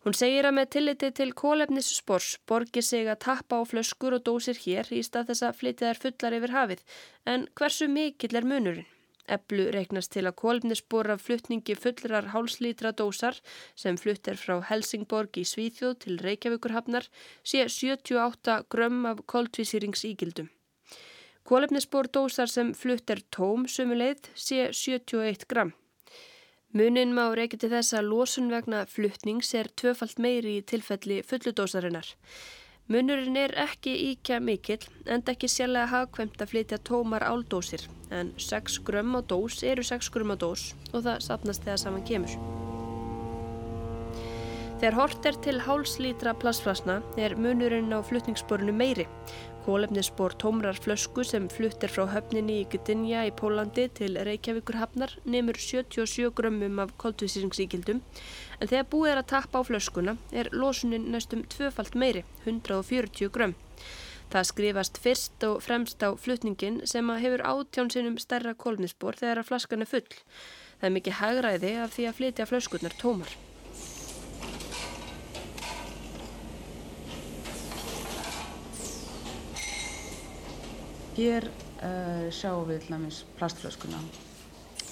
Hún 0.06 0.14
segir 0.14 0.46
að 0.46 0.54
með 0.54 0.68
tilliti 0.74 1.08
til 1.18 1.32
kólefnisspors 1.34 2.36
borgir 2.46 2.86
sig 2.86 3.08
að 3.10 3.24
tappa 3.24 3.58
á 3.58 3.66
flöskur 3.66 4.14
og 4.14 4.26
dósir 4.28 4.60
hér 4.62 4.92
í 4.94 5.00
stað 5.02 5.32
þess 5.32 5.46
að 5.48 5.56
flytja 5.62 5.88
þær 5.88 6.02
fullar 6.04 6.36
yfir 6.38 6.52
hafið. 6.54 6.84
En 7.26 7.48
hversu 7.58 7.88
mikill 7.90 8.38
er 8.38 8.46
munurinn? 8.46 8.92
Eblu 9.26 9.64
reiknast 9.74 10.12
til 10.14 10.28
að 10.30 10.36
kólefnisspor 10.38 11.10
af 11.10 11.24
fluttningi 11.26 11.74
fullrar 11.74 12.28
hálslítra 12.36 12.92
dósar 12.94 13.40
sem 13.74 13.98
flutt 13.98 14.30
er 14.30 14.38
frá 14.38 14.60
Helsingborg 14.70 15.40
í 15.42 15.46
Svíþjóð 15.50 15.96
til 16.04 16.20
Reykjavíkurhafnar 16.22 17.08
sé 17.42 17.64
78 17.66 18.60
grömm 18.70 19.08
af 19.10 19.24
koldvísýringsígildum. 19.34 20.52
Kólefnisspor 21.50 22.12
dósar 22.14 22.54
sem 22.54 22.76
flutt 22.78 23.10
er 23.10 23.26
tóm 23.34 23.66
sumuleið 23.66 24.30
sé 24.38 24.68
71 24.70 25.50
gramm. 25.50 25.74
Munin 26.75 27.13
má 27.15 27.29
reykja 27.32 27.55
til 27.62 27.70
þess 27.72 27.96
að 27.96 28.10
losun 28.12 28.50
vegna 28.51 28.82
fluttnings 28.91 29.53
er 29.55 29.70
tvöfalt 29.79 30.17
meiri 30.20 30.58
í 30.58 30.63
tilfelli 30.67 31.22
fulludósarinnar. 31.24 32.10
Munurinn 32.91 33.38
er 33.39 33.53
ekki 33.63 33.94
íkja 34.10 34.41
mikill 34.44 34.84
en 35.08 35.24
ekki 35.32 35.48
sérlega 35.48 35.88
hagkvæmt 35.94 36.44
að 36.44 36.51
flytja 36.51 36.82
tómar 36.84 37.24
áldósir 37.24 37.88
en 38.12 38.34
6 38.36 38.82
grömm 38.89 39.15
á 39.15 39.24
dós 39.24 39.63
eru 39.63 39.88
6 39.88 40.12
grömm 40.12 40.36
á 40.36 40.38
dós 40.44 40.74
og 40.91 41.08
það 41.08 41.24
sapnast 41.29 41.63
þegar 41.63 41.82
saman 41.86 42.03
kemur. 42.12 42.36
Þegar 44.75 45.00
hort 45.00 45.32
er 45.32 45.39
til 45.48 45.63
hálslítra 45.63 46.36
plastflasna 46.44 47.00
er 47.15 47.38
munurinn 47.39 47.96
á 47.96 48.03
flutningssporinu 48.03 48.75
meiri. 48.75 49.08
Kólefnisspor 49.65 50.36
tómrar 50.38 50.77
flösku 50.77 51.24
sem 51.25 51.48
fluttir 51.50 51.89
frá 51.89 52.03
höfninni 52.12 52.60
í 52.62 52.65
Gdynia 52.69 53.24
í 53.25 53.31
Pólandi 53.34 53.88
til 53.98 54.19
Reykjavíkur 54.27 54.77
hafnar 54.77 55.15
nefnur 55.25 55.57
77 55.57 56.29
grömmum 56.38 56.84
af 56.84 56.91
koltvísýringsíkildum 57.01 58.03
en 58.60 58.69
þegar 58.69 58.86
búið 58.91 59.13
er 59.13 59.22
að 59.24 59.31
tappa 59.31 59.63
á 59.65 59.65
flöskuna 59.65 60.13
er 60.29 60.51
losunin 60.53 61.07
næstum 61.15 61.41
tvöfalt 61.50 61.98
meiri, 61.98 62.22
140 62.45 63.34
grömm. 63.34 63.57
Það 64.29 64.48
skrifast 64.51 65.01
fyrst 65.01 65.48
og 65.50 65.57
fremst 65.65 66.05
á 66.05 66.13
flutningin 66.13 66.84
sem 66.86 67.10
að 67.10 67.25
hefur 67.25 67.45
átjánsinum 67.55 68.22
stærra 68.22 68.53
kólefnisspor 68.53 69.17
þegar 69.17 69.41
að 69.41 69.50
flaskan 69.50 69.81
er 69.81 69.93
full. 69.95 70.22
Það 70.77 70.88
er 70.91 70.95
mikið 71.00 71.19
hagræði 71.24 71.75
af 71.81 71.98
því 71.98 72.10
að 72.12 72.17
flytja 72.22 72.50
flöskurnar 72.53 72.98
tómar. 73.01 73.34
Hér 81.15 81.45
uh, 81.48 82.27
sjáum 82.36 82.65
við 82.67 82.89
hlamis 82.89 83.22
plastflöskuna. 83.38 84.01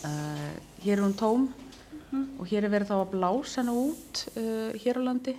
Uh, 0.07 0.53
hér 0.83 0.97
er 0.97 1.01
hún 1.03 1.15
tóm 1.19 1.49
mm. 2.13 2.37
og 2.39 2.47
hér 2.47 2.63
er 2.63 2.71
verið 2.71 2.93
þá 2.93 2.99
að 3.01 3.09
blása 3.11 3.59
hana 3.59 3.73
út 3.75 4.21
uh, 4.39 4.69
hér 4.79 4.99
á 4.99 5.01
landi. 5.03 5.33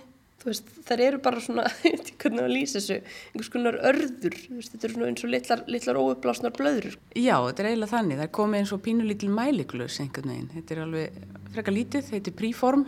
Veist, 0.45 0.67
þær 0.85 1.01
eru 1.01 1.19
bara 1.25 1.41
svona, 1.41 1.63
ég 1.87 1.95
veit 1.95 2.11
ekki 2.11 2.19
hvernig 2.21 2.43
að 2.43 2.53
lýsa 2.53 2.77
þessu, 2.77 2.99
einhvers 3.31 3.49
konar 3.55 3.79
örður, 3.89 4.35
veist, 4.59 4.75
þetta 4.75 4.85
er 4.85 4.93
svona 4.93 5.07
eins 5.09 5.25
og 5.25 5.31
litlar, 5.33 5.63
litlar 5.73 5.99
óupplásnar 6.03 6.53
blöður. 6.53 6.99
Já, 7.17 7.33
þetta 7.47 7.63
er 7.63 7.69
eiginlega 7.71 7.93
þannig, 7.95 8.19
það 8.19 8.27
er 8.27 8.35
komið 8.37 8.61
eins 8.61 8.75
og 8.75 8.83
pínulítil 8.85 9.31
mæliklus 9.33 9.97
einhvern 10.03 10.35
veginn. 10.35 10.51
Þetta 10.53 10.75
er 10.75 10.83
alveg 10.83 11.17
frekar 11.55 11.77
lítið, 11.79 12.11
þetta 12.11 12.29
er 12.29 12.37
príform 12.43 12.85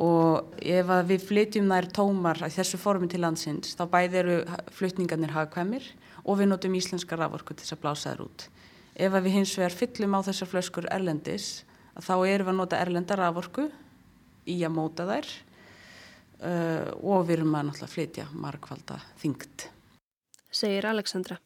og 0.00 0.54
ef 0.62 0.94
við 1.10 1.26
flytjum 1.26 1.74
þær 1.74 1.90
tómar 1.98 2.44
þessu 2.46 2.78
formi 2.80 3.10
til 3.10 3.24
landsins, 3.26 3.74
þá 3.74 3.84
bæði 3.90 4.22
eru 4.22 4.38
flutningarnir 4.78 5.34
hagkvæmir 5.34 5.90
og 6.24 6.40
við 6.40 6.50
notum 6.50 6.76
íslenska 6.78 7.18
raforku 7.18 7.54
til 7.54 7.64
þess 7.64 7.76
að 7.76 7.82
blása 7.84 8.12
þær 8.12 8.24
út. 8.26 8.46
Ef 9.00 9.16
við 9.16 9.36
hins 9.38 9.56
vegar 9.58 9.76
fyllum 9.76 10.16
á 10.16 10.20
þessar 10.26 10.50
flöskur 10.50 10.88
erlendis, 10.92 11.64
þá 11.96 12.14
erum 12.28 12.48
við 12.48 12.52
að 12.54 12.58
nota 12.58 12.80
erlenda 12.80 13.18
raforku 13.18 13.68
í 14.50 14.58
að 14.64 14.74
móta 14.76 15.06
þær 15.08 15.28
uh, 16.44 16.88
og 17.00 17.28
við 17.28 17.38
erum 17.38 17.54
að 17.56 17.68
náttúrulega 17.70 17.94
flytja 17.94 18.26
markvalda 18.34 18.98
þyngt. 19.20 19.68
Segir 20.50 20.88
Alexandra. 20.90 21.38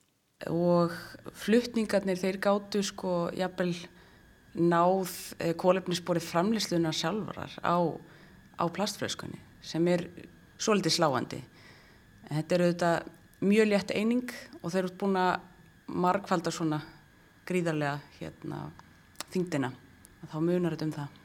Og 0.50 0.92
flutningarnir 1.38 2.18
þeir 2.20 2.40
gáttu 2.42 2.82
sko 2.84 3.28
jafnvel 3.36 3.72
náð 4.54 5.10
eh, 5.42 5.54
kólefnisborið 5.58 6.26
framleyslunar 6.28 6.94
sjálfarar 6.94 7.54
á, 7.62 7.76
á 8.58 8.64
plastflöskunni 8.70 9.40
sem 9.64 9.86
er 9.90 10.06
svolítið 10.60 10.96
sláandi. 10.98 11.40
Þetta 12.28 12.54
er 12.54 12.64
auðvitað 12.64 13.08
mjög 13.40 13.70
létt 13.70 13.94
eining 13.94 14.30
og 14.62 14.70
þeir 14.70 14.84
eru 14.84 14.96
búin 15.00 15.18
að 15.20 15.40
markvalda 15.88 16.52
svona 16.54 16.80
gríðarlega 17.48 17.98
hérna, 18.18 18.68
þingdina. 19.32 19.72
Þá 20.24 20.38
munar 20.40 20.74
þetta 20.74 20.86
um 20.88 20.94
það. 20.94 21.20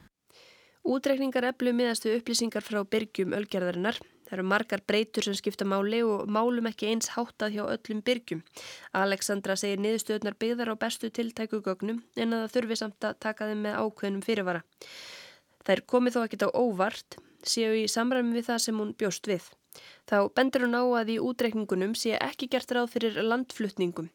Útrekningar 0.89 1.46
eflu 1.51 1.72
miðastu 1.75 2.12
upplýsingar 2.18 2.66
frá 2.66 2.82
byrgjum 2.84 3.36
ölgerðarinnar. 3.38 4.00
Það 4.30 4.36
eru 4.38 4.46
margar 4.46 4.82
breytur 4.86 5.25
sem 5.25 5.36
skipta 5.38 5.66
máli 5.66 6.01
og 6.06 6.28
málum 6.30 6.68
ekki 6.70 6.92
eins 6.92 7.12
háttað 7.16 7.56
hjá 7.56 7.63
öllum 7.66 8.01
byrgjum. 8.06 8.44
Alexandra 8.94 9.56
segir 9.58 9.82
niðurstöðnar 9.82 10.38
byggðar 10.39 10.74
á 10.74 10.82
bestu 10.82 11.10
tiltækugögnum 11.10 12.04
en 12.16 12.36
að 12.36 12.44
það 12.44 12.54
þurfi 12.56 12.78
samt 12.84 13.08
að 13.10 13.18
taka 13.25 13.50
þeim 13.50 13.63
með 13.66 13.80
ákveðnum 13.82 14.25
fyrirvara. 14.25 14.62
Er 15.70 15.84
komið 15.86 16.16
þó 16.16 16.22
ekkit 16.24 16.46
á 16.46 16.50
óvart, 16.58 17.20
séu 17.46 17.75
í 17.78 17.84
samræmi 17.86 18.34
við 18.34 18.48
það 18.48 18.62
sem 18.63 18.80
hún 18.82 18.94
bjóst 18.98 19.28
við. 19.30 19.50
Þá 20.10 20.18
bendur 20.34 20.66
hún 20.66 20.78
á 20.78 20.84
að 21.02 21.12
í 21.14 21.18
útreikningunum 21.22 21.94
sé 21.98 22.16
ekki 22.18 22.50
gert 22.50 22.72
ráð 22.74 22.90
fyrir 22.96 23.20
landflutningum. 23.22 24.10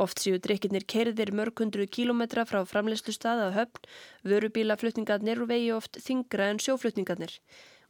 Oft 0.00 0.22
séu 0.24 0.40
drikkirnir 0.40 0.86
kerðir 0.88 1.34
mörg 1.36 1.60
hundru 1.60 1.86
kílometra 1.86 2.46
frá 2.48 2.62
framleyslu 2.64 3.12
staða 3.12 3.50
að 3.50 3.56
höfn, 3.58 3.86
vörubílaflutningarnir 4.32 5.44
vegi 5.50 5.70
oft 5.76 6.00
þingra 6.00 6.50
en 6.54 6.62
sjóflutningarnir. 6.64 7.36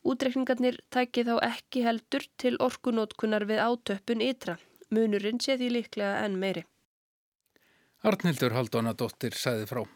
Útreikningarnir 0.04 0.82
tæki 0.92 1.24
þá 1.24 1.34
ekki 1.46 1.86
heldur 1.86 2.26
til 2.36 2.56
orkunótkunar 2.60 3.46
við 3.48 3.62
átöppun 3.64 4.24
ytra. 4.24 4.58
Munurinn 4.90 5.40
sé 5.40 5.56
því 5.56 5.70
líklega 5.78 6.24
enn 6.26 6.40
meiri. 6.42 6.66
Arnildur 8.04 8.52
Haldónadóttir 8.52 9.38
sæði 9.38 9.70
frá. 9.70 9.86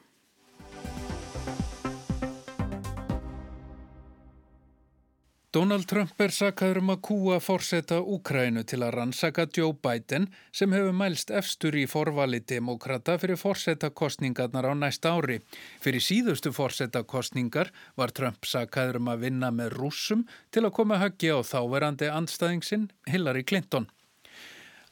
Donald 5.59 5.89
Trump 5.91 6.21
er 6.23 6.31
sakaður 6.31 6.79
um 6.79 6.91
að 6.93 7.01
kúa 7.09 7.37
fórseta 7.43 7.97
Úkrænu 7.99 8.63
til 8.69 8.79
að 8.87 8.93
rannsaka 8.95 9.49
Joe 9.57 9.75
Biden 9.75 10.29
sem 10.55 10.71
hefur 10.77 10.95
mælst 10.95 11.33
efstur 11.35 11.75
í 11.75 11.83
forvali 11.91 12.39
demokrata 12.53 13.17
fyrir 13.19 13.41
fórsetakostningarnar 13.41 14.71
á 14.71 14.75
næsta 14.79 15.17
ári. 15.19 15.41
Fyrir 15.83 16.05
síðustu 16.05 16.55
fórsetakostningar 16.55 17.73
var 17.99 18.15
Trump 18.15 18.47
sakaður 18.47 19.01
um 19.03 19.11
að 19.17 19.27
vinna 19.27 19.51
með 19.51 19.75
rúsum 19.81 20.29
til 20.55 20.63
að 20.63 20.77
koma 20.79 21.03
höggi 21.03 21.35
á 21.35 21.43
þáverandi 21.43 22.13
andstæðingsinn 22.21 22.93
Hillary 23.11 23.43
Clinton. 23.43 23.91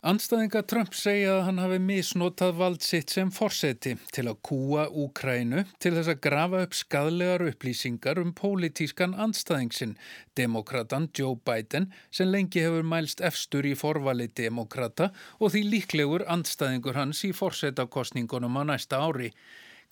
Anstæðinga 0.05 0.61
Trump 0.69 0.93
segja 0.93 1.39
að 1.39 1.43
hann 1.47 1.59
hafi 1.63 1.77
misnotað 1.81 2.59
vald 2.59 2.83
sitt 2.85 3.15
sem 3.15 3.31
forseti 3.33 3.95
til 4.13 4.27
að 4.29 4.43
kúa 4.45 4.85
Úkrænu 4.93 5.63
til 5.81 5.95
þess 5.97 6.11
að 6.13 6.21
grafa 6.27 6.61
upp 6.67 6.77
skadlegar 6.77 7.45
upplýsingar 7.49 8.21
um 8.21 8.35
pólitískan 8.37 9.17
anstæðingsinn, 9.17 9.97
demokratan 10.37 11.09
Joe 11.17 11.41
Biden, 11.41 11.89
sem 12.13 12.29
lengi 12.29 12.61
hefur 12.61 12.85
mælst 12.85 13.25
efstur 13.25 13.65
í 13.65 13.73
forvali 13.75 14.29
demokrata 14.29 15.15
og 15.41 15.55
því 15.55 15.65
líklegur 15.73 16.27
anstæðingur 16.29 17.01
hans 17.01 17.25
í 17.25 17.33
forsetakostningunum 17.33 18.61
á 18.61 18.63
næsta 18.69 19.01
ári. 19.01 19.33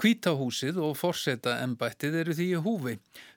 Kvítahúsið 0.00 0.80
og 0.82 0.96
forseta 0.98 1.58
embættið 1.62 2.16
eru 2.22 2.34
því 2.34 2.46
í 2.56 2.62
húfi. 2.64 2.94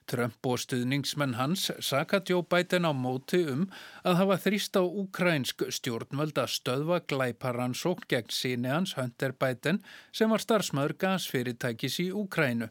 Trump 0.08 0.48
og 0.48 0.58
stuðningsmenn 0.62 1.36
hans 1.38 1.68
saka 1.84 2.20
Joe 2.24 2.42
Biden 2.42 2.88
á 2.88 2.92
móti 2.96 3.42
um 3.52 3.66
að 4.02 4.18
hafa 4.22 4.38
þrýst 4.46 4.78
á 4.80 4.82
ukrænsk 4.82 5.66
stjórnvöld 5.76 6.40
að 6.40 6.54
stöðva 6.56 7.02
glæparansókn 7.10 8.08
gegn 8.10 8.32
síni 8.32 8.72
hans 8.72 8.96
Hunter 8.98 9.36
Biden 9.36 9.82
sem 10.12 10.32
var 10.32 10.42
starfsmöður 10.42 10.96
gasfyrirtækis 11.04 12.00
í 12.06 12.08
Ukrænu. 12.10 12.70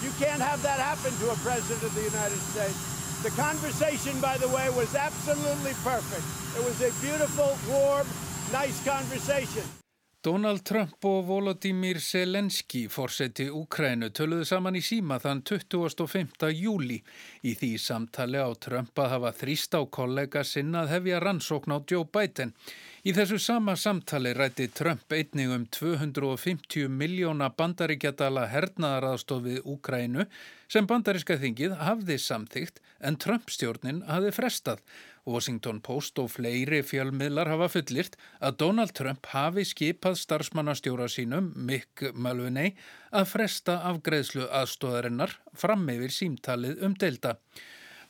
You 0.00 0.10
can't 0.18 0.40
have 0.40 0.62
that 0.62 0.80
happen 0.80 1.12
to 1.20 1.30
a 1.30 1.38
president 1.44 1.82
of 1.82 1.94
the 1.94 2.06
United 2.06 2.42
States. 2.50 2.80
The 3.22 3.30
conversation, 3.38 4.18
by 4.20 4.36
the 4.38 4.48
way, 4.48 4.66
was 4.70 4.94
absolutely 4.94 5.74
perfect. 5.84 6.26
It 6.58 6.64
was 6.64 6.80
a 6.82 6.90
beautiful, 7.04 7.54
warm, 7.70 8.06
nice 8.50 8.82
conversation. 8.82 9.81
Donald 10.22 10.62
Trump 10.62 11.02
og 11.02 11.24
Volodymyr 11.26 11.98
Selenski, 11.98 12.84
fórseti 12.86 13.48
Úkrænu, 13.50 14.12
töluðu 14.14 14.44
saman 14.46 14.76
í 14.78 14.82
síma 14.86 15.16
þann 15.18 15.40
25. 15.42 16.50
júli. 16.54 17.00
Í 17.42 17.56
því 17.58 17.70
samtali 17.82 18.38
á 18.38 18.46
Trump 18.54 19.02
að 19.02 19.10
hafa 19.16 19.32
þrýst 19.40 19.74
á 19.74 19.82
kollega 19.90 20.44
sinna 20.46 20.84
að 20.84 20.92
hefja 20.94 21.18
rannsókn 21.24 21.74
á 21.74 21.78
Joe 21.90 22.06
Biden. 22.06 22.54
Í 23.02 23.10
þessu 23.10 23.34
sama 23.42 23.72
samtali 23.74 24.30
rætti 24.38 24.68
Trump 24.70 25.10
einning 25.10 25.50
um 25.50 25.62
250 25.74 26.84
miljóna 26.86 27.48
bandaríkjadala 27.58 28.44
hernaðaraðstofið 28.52 29.64
Úkrænu 29.72 30.28
sem 30.70 30.86
bandaríska 30.86 31.34
þingið 31.42 31.74
hafði 31.80 32.18
samþygt 32.22 32.78
en 33.02 33.18
Trump 33.24 33.50
stjórnin 33.50 34.04
hafði 34.06 34.30
frestað. 34.38 34.84
Washington 35.26 35.82
Post 35.82 36.22
og 36.22 36.30
fleiri 36.36 36.78
fjölmiðlar 36.86 37.50
hafa 37.50 37.72
fullirt 37.74 38.14
að 38.38 38.60
Donald 38.62 38.94
Trump 38.94 39.26
hafi 39.34 39.66
skipað 39.66 40.22
starfsmannastjóra 40.22 41.10
sínum, 41.10 41.50
Mick 41.58 42.06
Mulvaney, 42.14 42.76
að 43.10 43.32
fresta 43.34 43.80
afgreðslu 43.90 44.46
aðstóðarinnar 44.46 45.40
fram 45.58 45.90
yfir 45.90 46.14
símtalið 46.22 46.86
um 46.86 46.94
delta. 46.94 47.40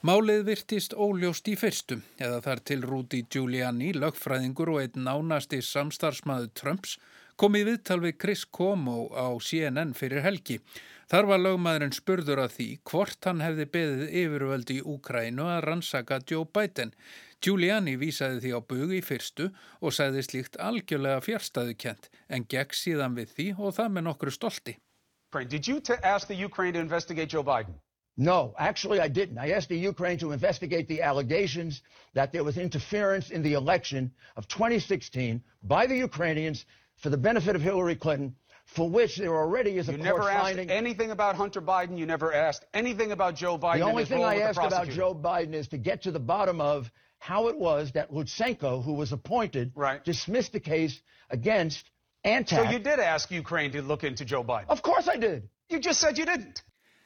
Málið 0.03 0.41
virtist 0.49 0.97
óljóst 0.99 1.47
í 1.47 1.53
fyrstum, 1.55 2.01
eða 2.19 2.41
þar 2.43 2.61
til 2.67 2.81
Rúdi 2.83 3.21
Giuliani, 3.31 3.93
lögfræðingur 3.95 4.73
og 4.73 4.81
einn 4.81 5.05
nánasti 5.07 5.61
samstarfsmaður 5.62 6.49
Trumps, 6.59 6.97
kom 7.38 7.55
í 7.55 7.61
viðtal 7.69 8.01
við 8.03 8.17
Chris 8.25 8.43
Cuomo 8.43 9.05
á 9.15 9.31
CNN 9.38 9.93
fyrir 9.95 10.25
helgi. 10.25 10.57
Þar 11.07 11.29
var 11.31 11.43
lögmaðurinn 11.45 11.95
spurður 11.95 12.43
að 12.43 12.57
því 12.57 12.67
hvort 12.91 13.29
hann 13.31 13.45
hefði 13.47 13.69
beðið 13.77 14.03
yfirvöldi 14.25 14.81
í 14.81 14.85
Úkrænu 14.91 15.47
að 15.53 15.62
rannsaka 15.69 16.19
Joe 16.27 16.51
Biden. 16.51 16.91
Giuliani 17.38 17.95
vísaði 18.03 18.43
því 18.43 18.53
á 18.59 18.61
bugu 18.75 18.99
í 18.99 19.05
fyrstu 19.07 19.53
og 19.79 19.95
sæði 19.95 20.27
slíkt 20.27 20.59
algjörlega 20.59 21.23
fjärstaðukent 21.29 22.11
en 22.27 22.51
gegn 22.51 22.75
síðan 22.75 23.15
við 23.21 23.38
því 23.38 23.49
og 23.55 23.79
það 23.79 23.95
með 23.95 24.09
nokkru 24.11 24.35
stolti. 24.35 24.77
Did 25.47 25.71
you 25.71 25.79
ask 26.03 26.27
the 26.27 26.35
Ukraine 26.35 26.75
to 26.75 26.83
investigate 26.83 27.31
Joe 27.31 27.47
Biden? 27.47 27.79
No, 28.16 28.55
actually 28.59 29.01
I 29.01 29.09
didn't. 29.09 29.38
I 29.38 29.53
asked 29.53 29.68
the 29.70 29.77
Ukraine 29.77 30.18
to 30.18 30.33
investigate 30.33 30.87
the 30.88 31.03
allegations 31.03 31.81
that 32.14 32.33
there 32.33 32.44
was 32.44 32.59
interference 32.59 33.31
in 33.31 33.42
the 33.42 33.55
election 33.55 34.12
of 34.37 34.46
2016 34.48 35.42
by 35.62 35.87
the 35.87 35.96
Ukrainians 35.96 36.64
for 37.03 37.09
the 37.11 37.16
benefit 37.16 37.57
of 37.57 37.62
Hillary 37.62 37.96
Clinton 37.96 38.37
for 38.64 38.88
which 38.88 39.16
there 39.16 39.35
already 39.35 39.77
is 39.79 39.88
a 39.88 39.92
you 39.92 39.98
court 39.98 40.05
never 40.05 40.31
asked 40.31 40.42
finding. 40.44 40.70
anything 40.70 41.11
about 41.11 41.35
Hunter 41.37 41.61
Biden. 41.61 41.98
You 41.98 42.07
never 42.07 42.33
asked 42.33 42.64
anything 42.72 43.12
about 43.12 43.35
Joe 43.35 43.59
Biden. 43.59 43.79
The 43.79 43.85
only 43.85 44.05
thing 44.05 44.22
I 44.25 44.40
asked 44.40 44.59
about. 44.59 44.88
Joe 44.88 45.14
Biden 45.14 45.55
is 45.55 45.68
to 45.68 45.79
get 45.79 46.03
to 46.03 46.11
the 46.12 46.20
bottom 46.20 46.61
of 46.61 46.90
how 47.18 47.48
it 47.48 47.59
was 47.59 47.92
that 47.92 48.11
Lutsenko, 48.12 48.83
who 48.85 48.94
was 48.94 49.12
appointed, 49.12 49.72
Right. 49.75 50.05
dismissed 50.05 50.53
the 50.53 50.61
case 50.61 51.01
against 51.31 51.85
Antac. 52.25 52.48
So 52.51 52.62
you 52.70 52.79
did 52.79 52.98
ask 52.98 53.31
Ukraine 53.31 53.72
to 53.72 53.83
look 53.83 54.05
into 54.05 54.25
Joe 54.25 54.44
Biden. 54.44 54.66
Of 54.68 54.83
course 54.83 55.09
I 55.09 55.16
did. 55.16 55.48
You 55.68 55.79
just 55.81 56.01
said 56.01 56.18
you 56.18 56.27
didn't. 56.27 56.62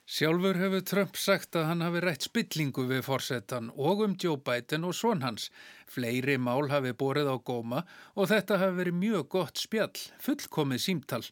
Sjálfur 0.07 0.55
hefur 0.55 0.85
Trump 0.87 1.17
sagt 1.19 1.57
að 1.59 1.65
hann 1.67 1.81
hafi 1.83 2.01
rætt 2.05 2.27
spillingu 2.29 2.85
við 2.87 3.01
forsetan 3.03 3.73
og 3.75 4.05
um 4.05 4.13
Joe 4.23 4.39
Biden 4.39 4.87
og 4.87 4.95
svon 4.95 5.25
hans. 5.27 5.49
Fleiri 5.91 6.37
mál 6.39 6.71
hafi 6.71 6.93
borið 6.95 7.27
á 7.27 7.37
góma 7.43 7.81
og 8.15 8.31
þetta 8.31 8.61
hafi 8.63 8.77
verið 8.79 9.01
mjög 9.01 9.27
gott 9.35 9.59
spjall, 9.59 9.99
fullkomið 10.23 10.85
símtal. 10.85 11.25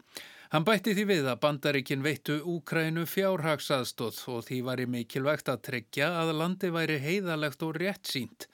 Hann 0.51 0.67
bætti 0.67 0.97
því 0.99 1.05
við 1.07 1.31
að 1.31 1.41
bandaríkin 1.47 2.03
veittu 2.03 2.41
Úkrænu 2.51 3.07
fjárhagsaðstóð 3.11 4.19
og 4.35 4.43
því 4.49 4.59
var 4.67 4.83
í 4.83 4.91
mikilvægt 4.91 5.55
að 5.55 5.63
tryggja 5.71 6.11
að 6.25 6.35
landi 6.43 6.75
væri 6.75 6.99
heiðalegt 6.99 7.63
og 7.63 7.79
rétt 7.79 8.11
sínt. 8.11 8.49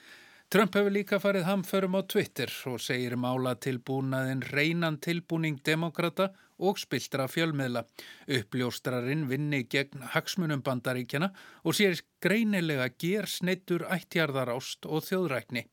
Trump 0.50 0.74
hefur 0.74 0.90
líka 0.90 1.20
farið 1.22 1.44
hamförum 1.46 1.94
á 1.94 2.02
Twitter 2.10 2.50
og 2.66 2.80
segir 2.82 3.14
mála 3.14 3.52
tilbúnaðin 3.54 4.40
reynan 4.50 4.96
tilbúning 4.98 5.60
demokrata 5.62 6.32
og 6.58 6.80
spiltra 6.82 7.28
fjölmiðla. 7.30 7.84
Uppljóstrarinn 8.26 9.28
vinni 9.30 9.62
gegn 9.70 10.02
hagsmunum 10.10 10.64
bandaríkjana 10.66 11.30
og 11.62 11.78
sér 11.78 12.02
greinilega 12.18 12.90
ger 12.98 13.30
sneitur 13.30 13.86
ættjarðarást 13.94 14.90
og 14.90 15.06
þjóðrækni. 15.06 15.68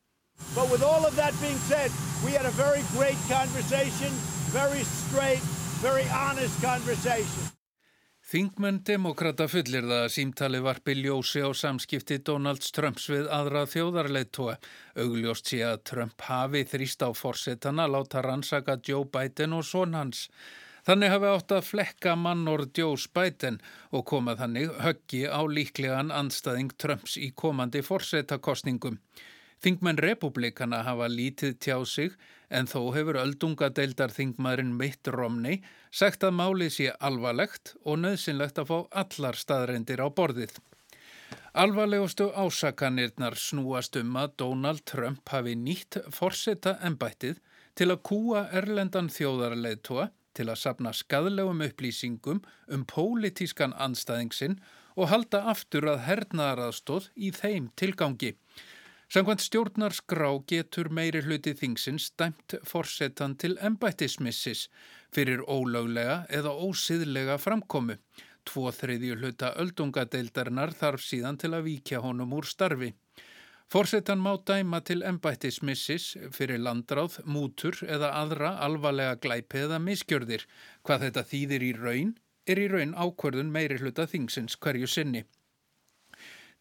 But 0.54 0.70
with 0.70 0.86
all 0.86 1.10
of 1.10 1.18
that 1.18 1.34
being 1.42 1.58
said, 1.66 1.90
we 2.24 2.38
had 2.38 2.46
a 2.46 2.54
very 2.54 2.86
great 2.94 3.18
conversation, 3.26 4.14
very 4.54 4.86
straight, 4.86 5.42
very 5.82 6.06
honest 6.06 6.54
conversation. 6.62 7.57
Þingmenn 8.28 8.82
demokrata 8.84 9.46
fullir 9.48 9.86
það 9.88 10.02
að 10.04 10.10
símtali 10.12 10.60
varpi 10.60 10.98
ljósi 10.98 11.40
á 11.40 11.48
samskipti 11.56 12.18
Donalds 12.28 12.74
Trumps 12.76 13.06
við 13.08 13.30
aðra 13.32 13.62
þjóðarleitóa. 13.72 14.58
Augljóst 15.00 15.48
sé 15.54 15.62
að 15.64 15.86
Trump 15.88 16.26
hafi 16.28 16.66
þrýst 16.68 17.06
á 17.08 17.16
forsetana 17.16 17.86
láta 17.88 18.20
rannsaka 18.26 18.76
Joe 18.84 19.08
Biden 19.08 19.56
og 19.56 19.64
son 19.64 19.96
hans. 19.96 20.26
Þannig 20.84 21.14
hafi 21.16 21.32
átt 21.38 21.56
að 21.56 21.70
flekka 21.70 22.18
mannorð 22.20 22.76
Joe 22.76 23.00
Biden 23.16 23.62
og 23.96 24.04
koma 24.12 24.36
þannig 24.36 24.76
höggi 24.84 25.24
á 25.32 25.40
líklegan 25.48 26.12
anstæðing 26.12 26.76
Trumps 26.76 27.16
í 27.16 27.32
komandi 27.32 27.80
forsetakostningum. 27.80 29.00
Þingmenn 29.64 30.04
republikana 30.04 30.84
hafa 30.84 31.08
lítið 31.08 31.56
tjá 31.64 31.80
sig 31.88 32.12
en 32.54 32.68
þó 32.70 32.92
hefur 32.96 33.18
öldungadeildar 33.24 34.12
þingmaðurinn 34.14 34.76
Mitt 34.78 35.08
Romney 35.16 35.64
sagt 35.98 36.26
að 36.28 36.36
málið 36.38 36.74
sé 36.76 36.88
alvarlegt 37.10 37.74
og 37.84 38.02
nöðsynlegt 38.04 38.60
að 38.62 38.70
fá 38.70 38.78
allar 39.02 39.38
staðreindir 39.40 40.04
á 40.04 40.08
borðið. 40.14 40.54
Alvarlegustu 41.58 42.28
ásakanirnar 42.38 43.38
snúast 43.42 43.98
um 43.98 44.14
að 44.22 44.36
Donald 44.44 44.84
Trump 44.86 45.34
hafi 45.34 45.56
nýtt 45.58 45.98
forseta 46.14 46.76
embættið 46.86 47.40
til 47.78 47.90
að 47.90 48.04
kúa 48.10 48.44
erlendan 48.60 49.10
þjóðarleitua 49.10 50.12
til 50.38 50.46
að 50.52 50.62
sapna 50.62 50.94
skadlegum 50.94 51.64
upplýsingum 51.66 52.44
um 52.74 52.86
pólitískan 52.86 53.74
anstæðingsinn 53.74 54.60
og 54.98 55.10
halda 55.10 55.48
aftur 55.50 55.90
að 55.90 56.04
hernaðaraðstóð 56.06 57.10
í 57.16 57.32
þeim 57.34 57.72
tilgangi. 57.80 58.36
Samkvæmt 59.08 59.40
stjórnarskrá 59.40 60.30
getur 60.52 60.90
meiri 60.92 61.22
hluti 61.24 61.54
þingsins 61.56 62.10
dæmt 62.20 62.58
forsetan 62.68 63.38
til 63.40 63.54
embættismissis 63.64 64.66
fyrir 65.16 65.46
ólöglega 65.48 66.18
eða 66.40 66.52
ósiðlega 66.52 67.38
framkomu. 67.40 67.96
Tvo 68.44 68.68
þriðju 68.76 69.16
hluta 69.22 69.54
öldungadeildarinnar 69.64 70.76
þarf 70.76 71.06
síðan 71.06 71.40
til 71.40 71.54
að 71.56 71.70
víkja 71.70 72.04
honum 72.04 72.36
úr 72.36 72.50
starfi. 72.52 72.92
Forsetan 73.72 74.20
má 74.20 74.34
dæma 74.44 74.84
til 74.84 75.00
embættismissis 75.08 76.10
fyrir 76.36 76.60
landráð, 76.60 77.22
mútur 77.24 77.80
eða 77.88 78.12
aðra 78.26 78.54
alvarlega 78.68 79.16
glæpi 79.24 79.64
eða 79.64 79.80
miskjörðir. 79.88 80.44
Hvað 80.84 81.08
þetta 81.08 81.28
þýðir 81.32 81.68
í 81.70 81.74
raun 81.80 82.14
er 82.44 82.60
í 82.60 82.68
raun 82.76 82.96
ákverðun 82.96 83.56
meiri 83.56 83.80
hluta 83.80 84.04
þingsins 84.08 84.60
hverju 84.60 84.88
sinni. 84.88 85.24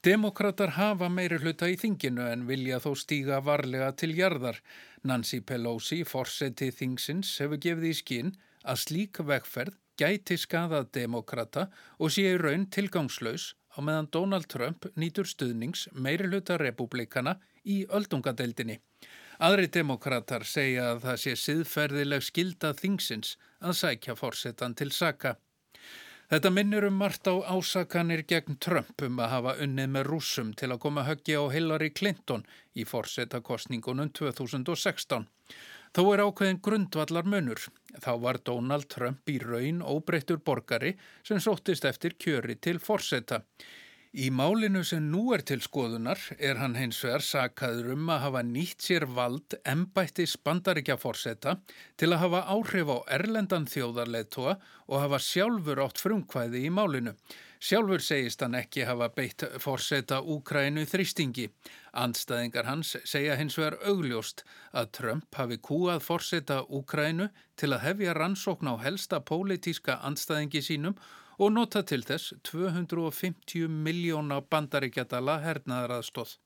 Demokrater 0.04 0.74
hafa 0.76 1.08
meiri 1.10 1.38
hluta 1.42 1.66
í 1.70 1.76
þinginu 1.80 2.26
en 2.30 2.44
vilja 2.46 2.78
þó 2.82 2.92
stíga 2.98 3.40
varlega 3.42 3.90
til 3.96 4.12
jarðar. 4.14 4.60
Nancy 5.02 5.40
Pelosi, 5.40 6.02
forseti 6.04 6.70
þingsins, 6.70 7.32
hefur 7.40 7.58
gefið 7.62 7.90
í 7.90 7.94
skinn 8.00 8.32
að 8.62 8.82
slík 8.84 9.20
vegferð 9.26 9.78
gæti 9.96 10.36
skadað 10.38 10.90
demokrata 10.92 11.68
og 11.98 12.12
sé 12.12 12.26
í 12.34 12.40
raun 12.40 12.66
tilgangslaus 12.70 13.54
á 13.76 13.80
meðan 13.80 14.10
Donald 14.12 14.48
Trump 14.52 14.86
nýtur 14.96 15.28
stuðnings 15.28 15.86
meiri 15.92 16.28
hluta 16.28 16.58
republikana 16.60 17.38
í 17.64 17.84
öldungadeildinni. 17.88 18.78
Aðri 19.42 19.68
demokrater 19.68 20.46
segja 20.48 20.92
að 20.92 21.02
það 21.04 21.18
sé 21.22 21.34
siðferðileg 21.42 22.24
skilda 22.24 22.72
þingsins 22.76 23.34
að 23.60 23.76
sækja 23.80 24.16
forsetan 24.16 24.76
til 24.76 24.92
saka. 24.92 25.36
Þetta 26.26 26.50
minnir 26.50 26.82
um 26.88 26.96
margt 26.98 27.28
á 27.30 27.38
ásakanir 27.54 28.24
gegn 28.26 28.56
Trump 28.58 29.02
um 29.06 29.20
að 29.22 29.28
hafa 29.30 29.52
unnið 29.62 29.92
með 29.94 30.08
rúsum 30.08 30.48
til 30.58 30.72
að 30.74 30.80
koma 30.82 31.04
höggi 31.06 31.36
á 31.38 31.46
Hillary 31.54 31.92
Clinton 31.94 32.42
í 32.74 32.82
forsetakostningunum 32.82 34.10
2016. 34.10 35.28
Þó 35.94 36.02
er 36.10 36.24
ákveðin 36.26 36.58
grundvallar 36.66 37.30
munur. 37.30 37.62
Þá 38.02 38.10
var 38.24 38.40
Donald 38.42 38.88
Trump 38.90 39.30
í 39.30 39.38
raun 39.38 39.78
óbreyttur 39.86 40.42
borgari 40.42 40.96
sem 41.22 41.38
sóttist 41.38 41.86
eftir 41.86 42.18
kjöri 42.18 42.58
til 42.58 42.82
forseta. 42.82 43.44
Í 44.16 44.30
málinu 44.32 44.80
sem 44.80 45.10
nú 45.12 45.34
er 45.36 45.42
til 45.44 45.58
skoðunar 45.60 46.16
er 46.40 46.56
hann 46.56 46.72
hins 46.78 47.02
vegar 47.04 47.20
sakaður 47.20 47.90
um 47.92 48.06
að 48.14 48.22
hafa 48.22 48.40
nýtt 48.48 48.86
sér 48.86 49.04
vald 49.12 49.56
embættis 49.68 50.38
bandaríkja 50.40 50.94
forseta 50.96 51.58
til 52.00 52.08
að 52.14 52.22
hafa 52.22 52.40
áhrif 52.54 52.88
á 52.88 52.98
erlendan 53.18 53.66
þjóðarleitua 53.68 54.54
og 54.86 55.02
hafa 55.02 55.18
sjálfur 55.20 55.82
átt 55.84 56.00
frumkvæði 56.00 56.62
í 56.64 56.70
málinu. 56.72 57.12
Sjálfur 57.60 58.00
segist 58.06 58.40
hann 58.40 58.56
ekki 58.56 58.86
hafa 58.88 59.10
beitt 59.12 59.44
forseta 59.60 60.22
Úkrænu 60.24 60.86
þrýstingi. 60.88 61.50
Andstæðingar 61.92 62.70
hans 62.70 62.94
segja 63.04 63.36
hins 63.36 63.58
vegar 63.60 63.76
augljóst 63.84 64.46
að 64.72 64.90
Trump 64.96 65.36
hafi 65.36 65.60
kúað 65.60 66.00
forseta 66.08 66.62
Úkrænu 66.64 67.28
til 67.60 67.74
að 67.74 67.84
hefja 67.84 68.16
rannsókn 68.16 68.72
á 68.72 68.80
helsta 68.80 69.20
pólitíska 69.20 70.00
andstæðingi 70.08 70.64
sínum 70.64 70.96
og 71.38 71.52
nota 71.52 71.82
til 71.86 72.02
þess 72.06 72.34
250 72.48 73.68
miljóna 73.68 74.40
bandaríkjadala 74.50 75.40
hernaðaraðstóð. 75.44 76.36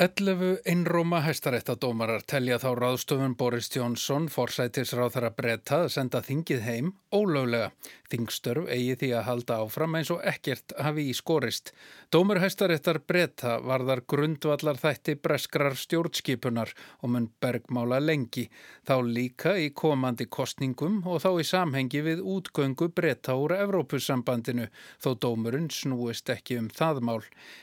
11 0.00 0.62
einróma 0.64 1.18
hæstaréttadómarar 1.20 2.22
telja 2.24 2.56
þá 2.56 2.70
ráðstofun 2.78 3.34
Boris 3.36 3.66
Johnson, 3.74 4.30
forsætisráð 4.32 5.18
þar 5.18 5.26
að 5.28 5.88
senda 5.92 6.22
þingið 6.24 6.62
heim 6.64 6.94
ólöglega. 7.12 7.74
Þingstörf 8.10 8.70
eigi 8.72 8.94
því 8.96 9.10
að 9.14 9.26
halda 9.26 9.58
áfram 9.60 9.98
eins 9.98 10.08
og 10.10 10.22
ekkert 10.26 10.72
hafi 10.80 11.04
í 11.10 11.14
skorist. 11.14 11.74
Dómur 12.10 12.40
hæstaréttar 12.40 13.02
breyta 13.06 13.58
varðar 13.60 14.00
grundvallar 14.08 14.80
þætti 14.80 15.14
breskrar 15.20 15.76
stjórnskipunar 15.78 16.72
og 17.04 17.12
mun 17.12 17.28
bergmála 17.42 18.00
lengi. 18.00 18.48
Þá 18.88 18.96
líka 19.04 19.54
í 19.60 19.68
komandi 19.76 20.26
kostningum 20.26 21.04
og 21.04 21.20
þá 21.22 21.30
í 21.44 21.46
samhengi 21.46 22.02
við 22.08 22.24
útgöngu 22.24 22.88
breyta 22.88 23.36
úr 23.38 23.54
Evrópussambandinu 23.60 24.70
þó 24.96 25.12
dómurinn 25.26 25.70
snúist 25.70 26.32
ekki 26.32 26.58
um 26.58 26.72
það 26.72 27.04
mál. 27.04 27.20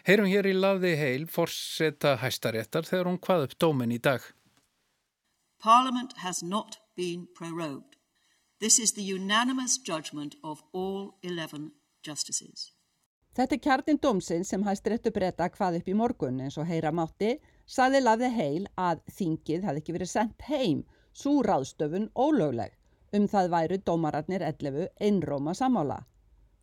Heyrum 0.08 0.30
hér 0.32 0.48
í 0.48 0.56
lafði 0.56 0.96
heil 1.02 1.28
forseta 1.28 2.16
hæstaréttar 2.22 2.27
þegar 2.30 3.08
hún 3.08 3.20
hvað 3.20 3.44
upp 3.48 3.60
dómin 3.60 3.92
í 3.92 4.00
dag. 4.00 4.22
Parliament 5.60 6.14
has 6.18 6.44
not 6.44 6.78
been 6.96 7.28
prorogued. 7.34 7.98
This 8.60 8.80
is 8.80 8.94
the 8.94 9.04
unanimous 9.04 9.78
judgment 9.78 10.36
of 10.44 10.64
all 10.74 11.16
11 11.24 11.72
justices. 12.04 12.72
Þetta 13.36 13.56
er 13.56 13.62
kjarnin 13.62 14.00
dómsinn 14.02 14.46
sem 14.46 14.64
hæstiréttu 14.66 15.12
breyta 15.14 15.50
hvað 15.54 15.80
upp 15.80 15.90
í 15.90 15.96
morgun 15.98 16.40
eins 16.42 16.58
og 16.58 16.66
heyra 16.66 16.90
mátti, 16.90 17.36
saði 17.66 18.02
lafði 18.02 18.32
heil 18.34 18.66
að 18.78 19.04
þingið 19.14 19.68
hefði 19.68 19.84
ekki 19.84 19.96
verið 19.98 20.10
sendt 20.10 20.48
heim, 20.50 20.84
svo 21.14 21.44
ráðstöfun 21.46 22.10
ólögleg. 22.18 22.74
Um 23.14 23.28
það 23.30 23.52
væru 23.54 23.78
dómararnir 23.86 24.46
11 24.46 24.90
einróma 25.02 25.54
samála. 25.54 26.00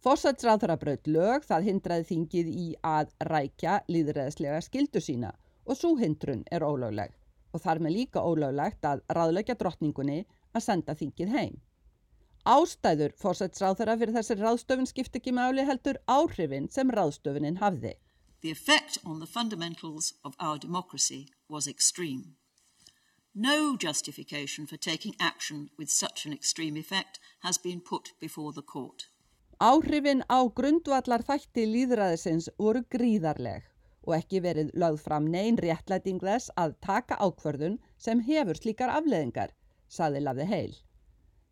Fórsætsráðara 0.03 0.77
braut 0.77 1.07
lög 1.07 1.47
það 1.47 1.71
hindraði 1.71 2.11
þingið 2.11 2.51
í 2.51 2.67
að 2.83 3.15
rækja 3.31 3.79
líðræðislega 3.89 4.61
skildu 4.67 5.01
sína 5.01 5.31
og 5.65 5.79
svo 5.79 5.95
hindrun 6.01 6.45
er 6.51 6.65
ólögleg 6.65 7.13
og 7.55 7.63
þar 7.63 7.81
með 7.87 7.97
líka 7.99 8.23
ólöglegt 8.23 8.87
að 8.89 9.03
ráðleggja 9.17 9.57
drottningunni 9.59 10.25
að 10.55 10.65
senda 10.67 10.95
þingið 10.99 11.35
heim. 11.35 11.57
Ástæður 12.45 13.15
fórsætsráðara 13.21 13.95
fyrir 14.01 14.17
þessi 14.19 14.37
ráðstöfun 14.41 14.89
skipti 14.91 15.21
ekki 15.21 15.33
máli 15.33 15.65
heldur 15.65 16.01
áhrifin 16.11 16.67
sem 16.71 16.91
ráðstöfunin 16.93 17.61
hafði. 17.63 17.95
The 18.43 18.51
effect 18.51 18.99
on 19.05 19.21
the 19.21 19.27
fundamentals 19.27 20.15
of 20.25 20.35
our 20.39 20.59
democracy 20.59 21.29
was 21.49 21.67
extreme. 21.67 22.37
No 23.35 23.77
justification 23.77 24.67
for 24.67 24.77
taking 24.77 25.15
action 25.19 25.71
with 25.79 25.89
such 25.91 26.27
an 26.27 26.33
extreme 26.33 26.77
effect 26.77 27.19
has 27.41 27.59
been 27.59 27.81
put 27.81 28.13
before 28.21 28.53
the 28.53 28.63
court. 28.63 29.09
Áhrifin 29.61 30.21
á 30.29 30.45
grundvallar 30.53 31.25
þætti 31.25 31.65
líðræðisins 31.71 32.51
voru 32.59 32.85
gríðarleg 32.91 33.65
og 34.07 34.17
ekki 34.19 34.41
verið 34.45 34.73
lögð 34.79 35.05
fram 35.07 35.29
neyn 35.35 35.61
réttlæting 35.61 36.21
þess 36.23 36.53
að 36.61 36.75
taka 36.87 37.19
ákvörðun 37.21 37.79
sem 37.99 38.21
hefur 38.29 38.61
slíkar 38.61 38.93
afleðingar, 38.97 39.55
saði 39.89 40.25
lafði 40.25 40.49
heil. 40.51 40.75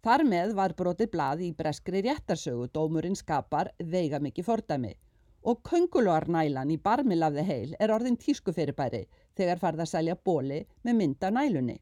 Þar 0.02 0.24
með 0.26 0.52
var 0.58 0.74
brotið 0.78 1.12
blað 1.12 1.46
í 1.46 1.52
breskri 1.54 2.02
réttarsögu 2.02 2.68
dómurinn 2.74 3.18
skapar 3.18 3.70
veiga 3.78 4.18
mikið 4.20 4.48
fordæmi 4.48 4.94
og 5.42 5.62
köngulogarnælan 5.66 6.70
í 6.70 6.78
barmi 6.82 7.16
lafði 7.18 7.44
heil 7.46 7.72
er 7.82 7.92
orðin 7.94 8.18
tískufyrirbæri 8.24 9.02
þegar 9.38 9.62
farða 9.62 9.86
að 9.86 9.92
selja 9.92 10.18
bóli 10.28 10.60
með 10.86 10.98
mynda 10.98 11.30
nælunni. 11.34 11.78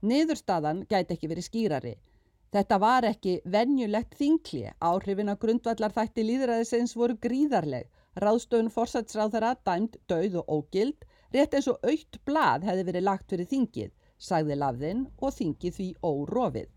Niðurstaðan 0.00 0.86
gæti 0.88 1.16
ekki 1.16 1.28
verið 1.28 1.46
skýrari. 1.48 1.94
Þetta 2.50 2.78
var 2.82 3.06
ekki 3.06 3.34
venjulegt 3.44 4.16
þingli, 4.18 4.70
áhrifin 4.80 5.30
á 5.30 5.36
grundvallar 5.42 5.92
þætti 5.94 6.24
líðræðisins 6.26 6.96
voru 6.96 7.18
gríðarleg, 7.20 7.84
ráðstöfun 8.18 8.72
fórsætsráð 8.74 9.36
þeirra 9.36 9.54
dæmt, 9.66 9.96
dauð 10.10 10.40
og 10.40 10.50
ógild, 10.56 11.06
rétt 11.34 11.54
eins 11.54 11.68
og 11.70 11.78
aukt 11.86 12.18
blað 12.26 12.66
hefði 12.66 12.86
verið 12.88 13.06
lagt 13.06 13.30
fyrir 13.30 13.50
þingið, 13.52 13.94
sagði 14.18 14.58
lafðinn 14.58 15.06
og 15.22 15.34
þingið 15.36 15.76
því 15.78 15.88
órofið. 16.02 16.68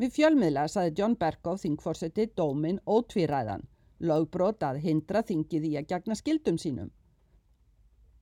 Við 0.00 0.10
fjölmiðla 0.16 0.66
saði 0.72 0.94
John 0.98 1.14
Berkow 1.20 1.60
þingfórseti 1.60 2.26
dómin 2.34 2.80
ótvíræðan, 2.86 3.68
lögbrot 4.00 4.64
að 4.66 4.80
hindra 4.82 5.22
þingið 5.22 5.68
í 5.68 5.76
að 5.78 5.90
gegna 5.92 6.16
skildum 6.18 6.58
sínum. 6.58 6.90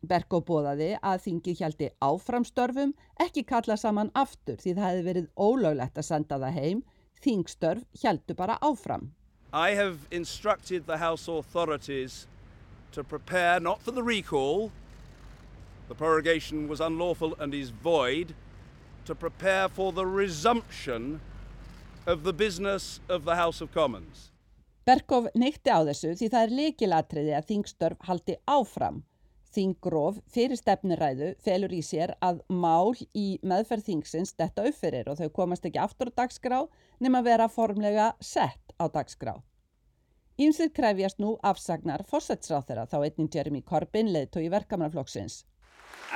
Berko 0.02 0.40
bóðaði 0.42 0.96
að 0.98 1.22
þingið 1.28 1.58
hjælti 1.60 1.88
áframstörfum, 2.02 2.92
ekki 3.22 3.44
kalla 3.46 3.76
saman 3.78 4.10
aftur 4.18 4.58
því 4.58 4.74
það 4.74 4.88
hefði 4.88 5.04
verið 5.08 5.28
ólöglegt 5.38 5.98
að 6.02 6.08
senda 6.08 6.38
það 6.42 6.58
heim. 6.58 6.80
Þingstörf 7.22 7.84
hjæltu 8.02 8.34
bara 8.34 8.58
áfram. 8.66 9.12
I 9.52 9.70
have 9.72 10.06
instructed 10.10 10.86
the 10.86 10.96
House 10.96 11.28
authorities 11.28 12.26
to 12.92 13.04
prepare 13.04 13.60
not 13.60 13.82
for 13.82 13.90
the 13.90 14.02
recall, 14.02 14.72
the 15.88 15.94
prorogation 15.94 16.68
was 16.68 16.80
unlawful 16.80 17.36
and 17.38 17.52
is 17.52 17.68
void, 17.68 18.34
to 19.04 19.14
prepare 19.14 19.68
for 19.68 19.92
the 19.92 20.06
resumption 20.06 21.20
of 22.06 22.22
the 22.24 22.32
business 22.32 23.00
of 23.10 23.24
the 23.24 23.36
House 23.36 23.60
of 23.60 23.72
Commons. 23.72 24.30
Berkov 24.86 25.28
neytti 25.36 25.70
á 25.70 25.84
þessu 25.84 26.16
því 26.16 26.28
það 26.32 26.44
er 26.46 26.54
leikilatriði 26.58 27.34
að 27.36 27.48
þingstörf 27.50 28.08
haldi 28.08 28.36
áfram. 28.48 29.02
Þingróf 29.52 30.18
fyrir 30.32 30.56
stefniræðu 30.56 31.34
felur 31.44 31.72
í 31.76 31.82
sér 31.84 32.14
að 32.24 32.38
mál 32.48 32.94
í 33.12 33.36
meðferð 33.44 33.88
þingsins 33.90 34.32
detta 34.38 34.64
uppfyrir 34.68 35.10
og 35.12 35.18
þau 35.20 35.28
komast 35.36 35.66
ekki 35.68 35.80
aftur 35.82 36.08
á 36.08 36.16
dagskrá 36.22 36.60
nema 37.04 37.20
vera 37.26 37.50
formlega 37.52 38.12
sett 38.20 38.72
á 38.80 38.88
dagskrá. 38.88 39.34
Ímsið 40.40 40.72
krefjast 40.72 41.20
nú 41.20 41.34
afsagnar 41.44 42.06
fórsætsráð 42.08 42.70
þeirra 42.70 42.86
þá 42.88 42.98
einning 43.02 43.28
Jeremy 43.34 43.60
Corbyn 43.60 44.08
leðtói 44.14 44.48
verkamannaflokksins. 44.54 45.42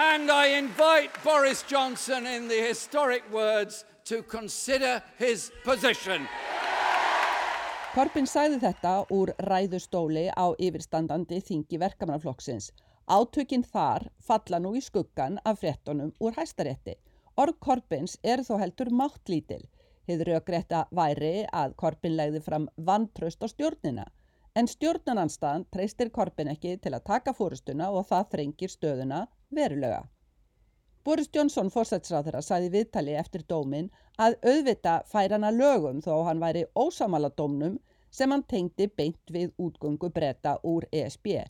And 0.01 0.33
I 0.33 0.57
invite 0.57 1.13
Boris 1.25 1.63
Johnson 1.69 2.27
in 2.27 2.49
the 2.49 2.63
historic 2.63 3.29
words 3.31 3.85
to 4.07 4.23
consider 4.23 5.03
his 5.19 5.51
position. 5.65 6.25
Corbyn 7.93 8.27
sæði 8.29 8.63
þetta 8.65 8.97
úr 9.13 9.37
ræðustóli 9.45 10.27
á 10.33 10.53
yfirstandandi 10.57 11.43
þingi 11.45 11.79
verkamannaflokksins 11.81 12.73
Átökinn 13.07 13.63
þar 13.63 14.09
falla 14.19 14.59
nú 14.59 14.73
í 14.75 14.81
skuggan 14.83 15.37
af 15.47 15.61
frettunum 15.63 16.09
úr 16.19 16.35
hæstarétti. 16.35 16.97
Orð 17.39 17.61
Korbins 17.63 18.17
er 18.33 18.41
þó 18.43 18.57
heldur 18.59 18.91
máttlítil. 19.01 19.61
Hið 20.11 20.25
raugrétta 20.27 20.81
væri 20.91 21.45
að 21.61 21.77
Korbin 21.83 22.17
legði 22.19 22.41
fram 22.43 22.67
vantraust 22.89 23.43
á 23.43 23.47
stjórnina. 23.53 24.09
En 24.59 24.67
stjórnananstaðan 24.67 25.69
treystir 25.71 26.11
Korbin 26.11 26.51
ekki 26.51 26.75
til 26.83 26.95
að 26.99 27.07
taka 27.13 27.35
fórustuna 27.37 27.93
og 27.95 28.09
það 28.11 28.29
þrengir 28.35 28.75
stöðuna 28.75 29.23
verulega. 29.55 30.03
Boris 31.07 31.31
Johnson 31.31 31.71
fórsætsráðara 31.71 32.43
saði 32.43 32.73
viðtali 32.75 33.15
eftir 33.15 33.45
dómin 33.47 33.93
að 34.19 34.41
auðvita 34.43 34.97
fær 35.07 35.37
hana 35.37 35.53
lögum 35.55 36.03
þó 36.03 36.25
hann 36.27 36.43
væri 36.43 36.65
ósamala 36.75 37.31
dómnum 37.31 37.79
sem 38.11 38.35
hann 38.35 38.43
tengdi 38.43 38.89
beint 38.89 39.31
við 39.31 39.53
útgöngu 39.63 40.11
breyta 40.11 40.59
úr 40.67 40.89
ESB. 40.91 41.45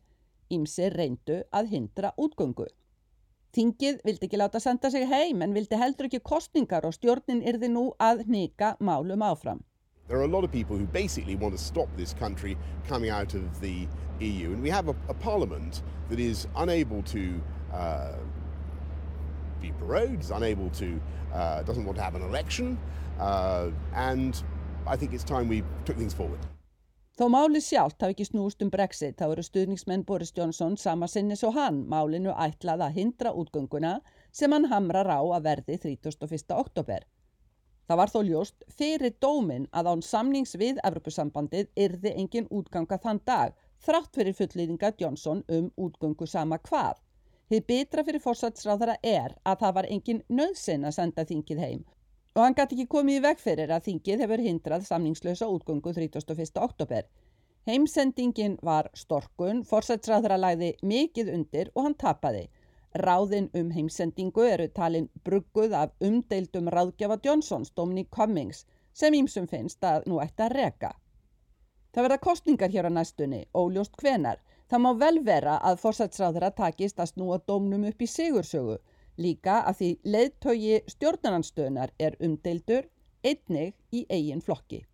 Ímsir 0.53 0.95
reyndu 0.95 1.43
að 1.55 1.71
hindra 1.75 2.13
útgöngu. 2.17 2.67
Þingið 3.57 4.03
vildi 4.05 4.29
ekki 4.29 4.39
láta 4.39 4.61
senda 4.61 4.91
sig 4.93 5.07
heim 5.09 5.41
en 5.43 5.55
vildi 5.57 5.79
heldur 5.81 6.11
ekki 6.11 6.21
kostningar 6.21 6.85
og 6.85 6.93
stjórnin 6.93 7.41
yrði 7.41 7.71
nú 7.73 7.87
að 7.99 8.27
hnika 8.27 8.75
málum 8.81 9.25
áfram. 9.25 9.63
There 10.09 10.19
are 10.19 10.25
a 10.25 10.29
lot 10.29 10.45
of 10.45 10.53
people 10.53 10.77
who 10.77 10.87
basically 10.87 11.35
want 11.35 11.57
to 11.57 11.63
stop 11.63 11.89
this 11.97 12.13
country 12.13 12.57
coming 12.87 13.11
out 13.11 13.35
of 13.35 13.61
the 13.61 13.89
EU 14.21 14.53
and 14.53 14.63
we 14.63 14.71
have 14.71 14.89
a, 14.89 14.95
a 15.09 15.15
parliament 15.15 15.83
that 16.11 16.21
is 16.21 16.47
unable 16.57 17.03
to 17.03 17.41
uh, 17.73 18.13
be 19.61 19.73
prorogued, 19.81 20.21
is 20.21 20.31
unable 20.31 20.71
to, 20.71 21.01
uh, 21.35 21.63
doesn't 21.63 21.85
want 21.85 21.97
to 21.97 22.05
have 22.05 22.15
an 22.15 22.23
election 22.23 22.79
uh, 23.19 23.71
and 23.95 24.45
I 24.87 24.97
think 24.97 25.13
it's 25.13 25.25
time 25.25 25.49
we 25.49 25.65
took 25.85 25.97
things 25.97 26.15
forward. 26.15 26.39
Þó 27.17 27.31
máli 27.33 27.63
sjálft 27.65 28.03
hafi 28.05 28.13
ekki 28.13 28.25
snúst 28.29 28.61
um 28.61 28.69
Brexit 28.69 29.15
þá 29.17 29.31
eru 29.31 29.43
stuðningsmenn 29.47 30.03
Boris 30.09 30.35
Johnson 30.37 30.75
sama 30.77 31.07
sinnis 31.09 31.45
og 31.49 31.55
hann 31.57 31.79
málinu 31.89 32.35
ætlað 32.45 32.83
að 32.85 32.99
hindra 32.99 33.33
útgönguna 33.41 33.93
sem 34.37 34.53
hann 34.53 34.69
hamrar 34.69 35.09
á 35.09 35.25
að 35.25 35.47
verði 35.47 35.79
31. 35.87 36.53
oktober. 36.59 37.07
Það 37.89 38.01
var 38.03 38.13
þó 38.13 38.19
ljóst 38.29 38.69
fyrir 38.83 39.17
dómin 39.25 39.65
að 39.73 39.89
án 39.95 40.05
samnings 40.05 40.53
við 40.61 40.83
Evropasambandið 40.85 41.73
yrði 41.87 42.13
engin 42.21 42.53
útganga 42.53 43.01
þann 43.01 43.25
dag 43.25 43.57
þrátt 43.89 44.13
fyrir 44.21 44.37
fullýðinga 44.37 44.93
Johnson 45.01 45.41
um 45.49 45.73
útgöngu 45.87 46.29
sama 46.29 46.61
hvað. 46.69 47.01
Þið 47.49 47.69
betra 47.73 48.05
fyrir 48.05 48.21
fórsatsráðara 48.29 49.01
er 49.01 49.39
að 49.41 49.65
það 49.65 49.77
var 49.81 49.89
engin 49.97 50.25
nöðsinn 50.29 50.85
að 50.85 50.99
senda 51.01 51.25
þingið 51.25 51.65
heim 51.65 51.85
og 52.37 52.43
hann 52.45 52.55
gæti 52.57 52.77
ekki 52.77 52.93
komið 52.93 53.17
í 53.17 53.23
veg 53.25 53.39
fyrir 53.41 53.71
að 53.73 53.87
þingið 53.87 54.23
hefur 54.23 54.43
hindrað 54.45 54.83
samningslösa 54.85 55.47
útgöngu 55.49 55.93
31. 55.97 56.59
oktober. 56.61 57.07
Heimsendingin 57.67 58.59
var 58.63 58.91
storkun, 58.95 59.63
forsætsræðra 59.65 60.37
lagði 60.37 60.75
mikið 60.85 61.31
undir 61.33 61.71
og 61.75 61.87
hann 61.87 61.97
tapaði. 62.03 62.45
Ráðin 62.97 63.49
um 63.57 63.71
heimsendingu 63.73 64.45
eru 64.45 64.69
talin 64.69 65.09
brugguð 65.25 65.73
af 65.81 65.95
umdeildum 66.05 66.69
ráðgjafa 66.69 67.17
Johnsons, 67.25 67.73
Dominic 67.73 68.13
Cummings, 68.13 68.67
sem 68.93 69.17
ímsum 69.17 69.49
finnst 69.49 69.85
að 69.85 70.05
nú 70.07 70.21
ætti 70.21 70.45
að 70.45 70.55
reka. 70.61 70.93
Það 71.93 72.07
verða 72.07 72.23
kostningar 72.29 72.73
hér 72.73 72.89
á 72.89 72.93
næstunni, 72.93 73.47
óljóst 73.57 73.97
hvenar. 73.97 74.43
Það 74.69 74.83
má 74.85 74.91
vel 75.01 75.23
vera 75.25 75.57
að 75.65 75.81
forsætsræðra 75.81 76.53
takist 76.53 77.01
að 77.01 77.15
snúa 77.15 77.41
domnum 77.49 77.89
upp 77.89 78.03
í 78.03 78.09
sigursögu, 78.13 78.77
Líka 79.17 79.63
að 79.65 79.81
því 79.81 79.89
leiðtögi 80.15 80.83
stjórnarnanstöðunar 80.93 81.95
er 81.99 82.19
umdeildur 82.21 82.91
einnig 83.25 83.75
í 83.93 84.05
eigin 84.11 84.45
flokki. 84.45 84.85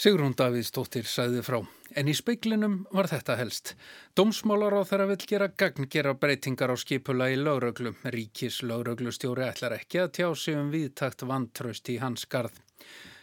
Sigrún 0.00 0.32
Davíðsdóttir 0.32 1.04
sæði 1.04 1.42
frá. 1.44 1.58
En 1.98 2.08
í 2.08 2.14
speiklinum 2.16 2.86
var 2.94 3.10
þetta 3.10 3.34
helst. 3.36 3.74
Dómsmálar 4.16 4.78
á 4.78 4.82
þeirra 4.88 5.08
vil 5.10 5.26
gera 5.28 5.48
gagn 5.62 5.88
gera 5.92 6.14
breytingar 6.16 6.72
á 6.72 6.76
skipula 6.80 7.26
í 7.28 7.36
lögröglu. 7.36 7.92
Ríkis 8.14 8.62
lögröglustjóri 8.64 9.44
ætlar 9.44 9.76
ekki 9.76 10.00
að 10.00 10.12
tjá 10.16 10.28
sig 10.32 10.56
um 10.56 10.70
viðtakt 10.72 11.26
vantraust 11.28 11.90
í 11.92 11.98
hans 12.00 12.24
garð. 12.30 12.56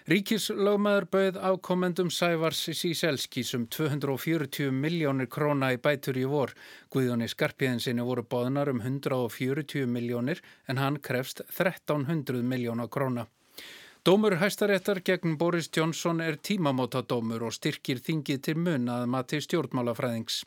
Ríkislögmaður 0.07 1.05
bauð 1.11 1.37
ákomendum 1.43 2.07
Sævars 2.15 2.61
Síselskís 2.79 3.49
um 3.57 3.65
240 3.67 4.69
miljónir 4.71 5.27
króna 5.27 5.73
í 5.75 5.79
bætur 5.83 6.15
í 6.15 6.23
vor. 6.31 6.53
Guðjóni 6.95 7.27
Skarpiðinsinni 7.27 8.05
voru 8.07 8.23
bóðnar 8.23 8.71
um 8.71 8.79
140 8.79 9.83
miljónir 9.91 10.39
en 10.71 10.79
hann 10.79 11.01
krefst 11.03 11.41
1300 11.49 12.39
miljóna 12.39 12.85
króna. 12.87 13.25
Dómur 14.07 14.37
hæstaréttar 14.39 15.03
gegn 15.03 15.35
Boris 15.35 15.67
Johnson 15.75 16.23
er 16.23 16.39
tímamótadómur 16.39 17.43
og 17.49 17.57
styrkir 17.57 17.99
þingið 17.99 18.41
til 18.47 18.55
mun 18.55 18.87
að 18.87 19.09
mati 19.11 19.41
stjórnmálafræðings. 19.43 20.39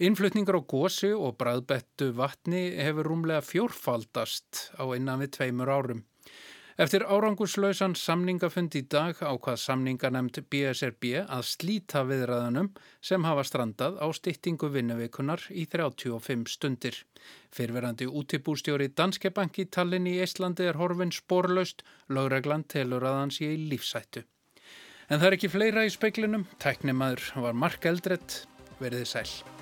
Innflutningar 0.00 0.56
á 0.56 0.62
gósi 0.64 1.12
og 1.12 1.36
bræðbettu 1.36 2.14
vatni 2.16 2.70
hefur 2.80 3.12
rúmlega 3.12 3.44
fjórfaldast 3.44 4.70
á 4.80 4.88
innan 4.96 5.20
við 5.26 5.34
tveimur 5.36 5.76
árum. 5.76 6.04
Eftir 6.74 7.04
áranguslausan 7.06 7.92
samningafund 7.94 8.74
í 8.74 8.80
dag 8.90 9.20
ákvað 9.22 9.60
samninganemnd 9.62 10.40
BSRB 10.50 11.20
að 11.22 11.44
slíta 11.46 12.02
viðræðunum 12.08 12.72
sem 12.98 13.22
hafa 13.28 13.44
strandað 13.46 14.00
á 14.02 14.10
styttingu 14.18 14.72
vinnuvikunar 14.74 15.46
í 15.54 15.68
35 15.70 16.50
stundir. 16.50 16.98
Fyrverandi 17.54 18.10
útibústjóri 18.10 18.90
Danske 18.90 19.30
Bank 19.30 19.62
í 19.62 19.68
Tallinn 19.70 20.10
í 20.10 20.18
Íslandi 20.26 20.66
er 20.66 20.82
horfin 20.82 21.14
sporlaust, 21.14 21.86
lögreglan 22.10 22.66
telur 22.66 23.06
að 23.06 23.20
hans 23.22 23.38
í 23.38 23.54
lífsættu. 23.70 24.26
En 25.06 25.20
það 25.20 25.28
er 25.30 25.38
ekki 25.38 25.54
fleira 25.54 25.86
í 25.86 25.94
speiklinum, 25.94 26.48
tæknimaður 26.58 27.36
var 27.46 27.54
Mark 27.54 27.86
Eldrett, 27.86 28.48
verðið 28.82 29.12
sæl. 29.14 29.53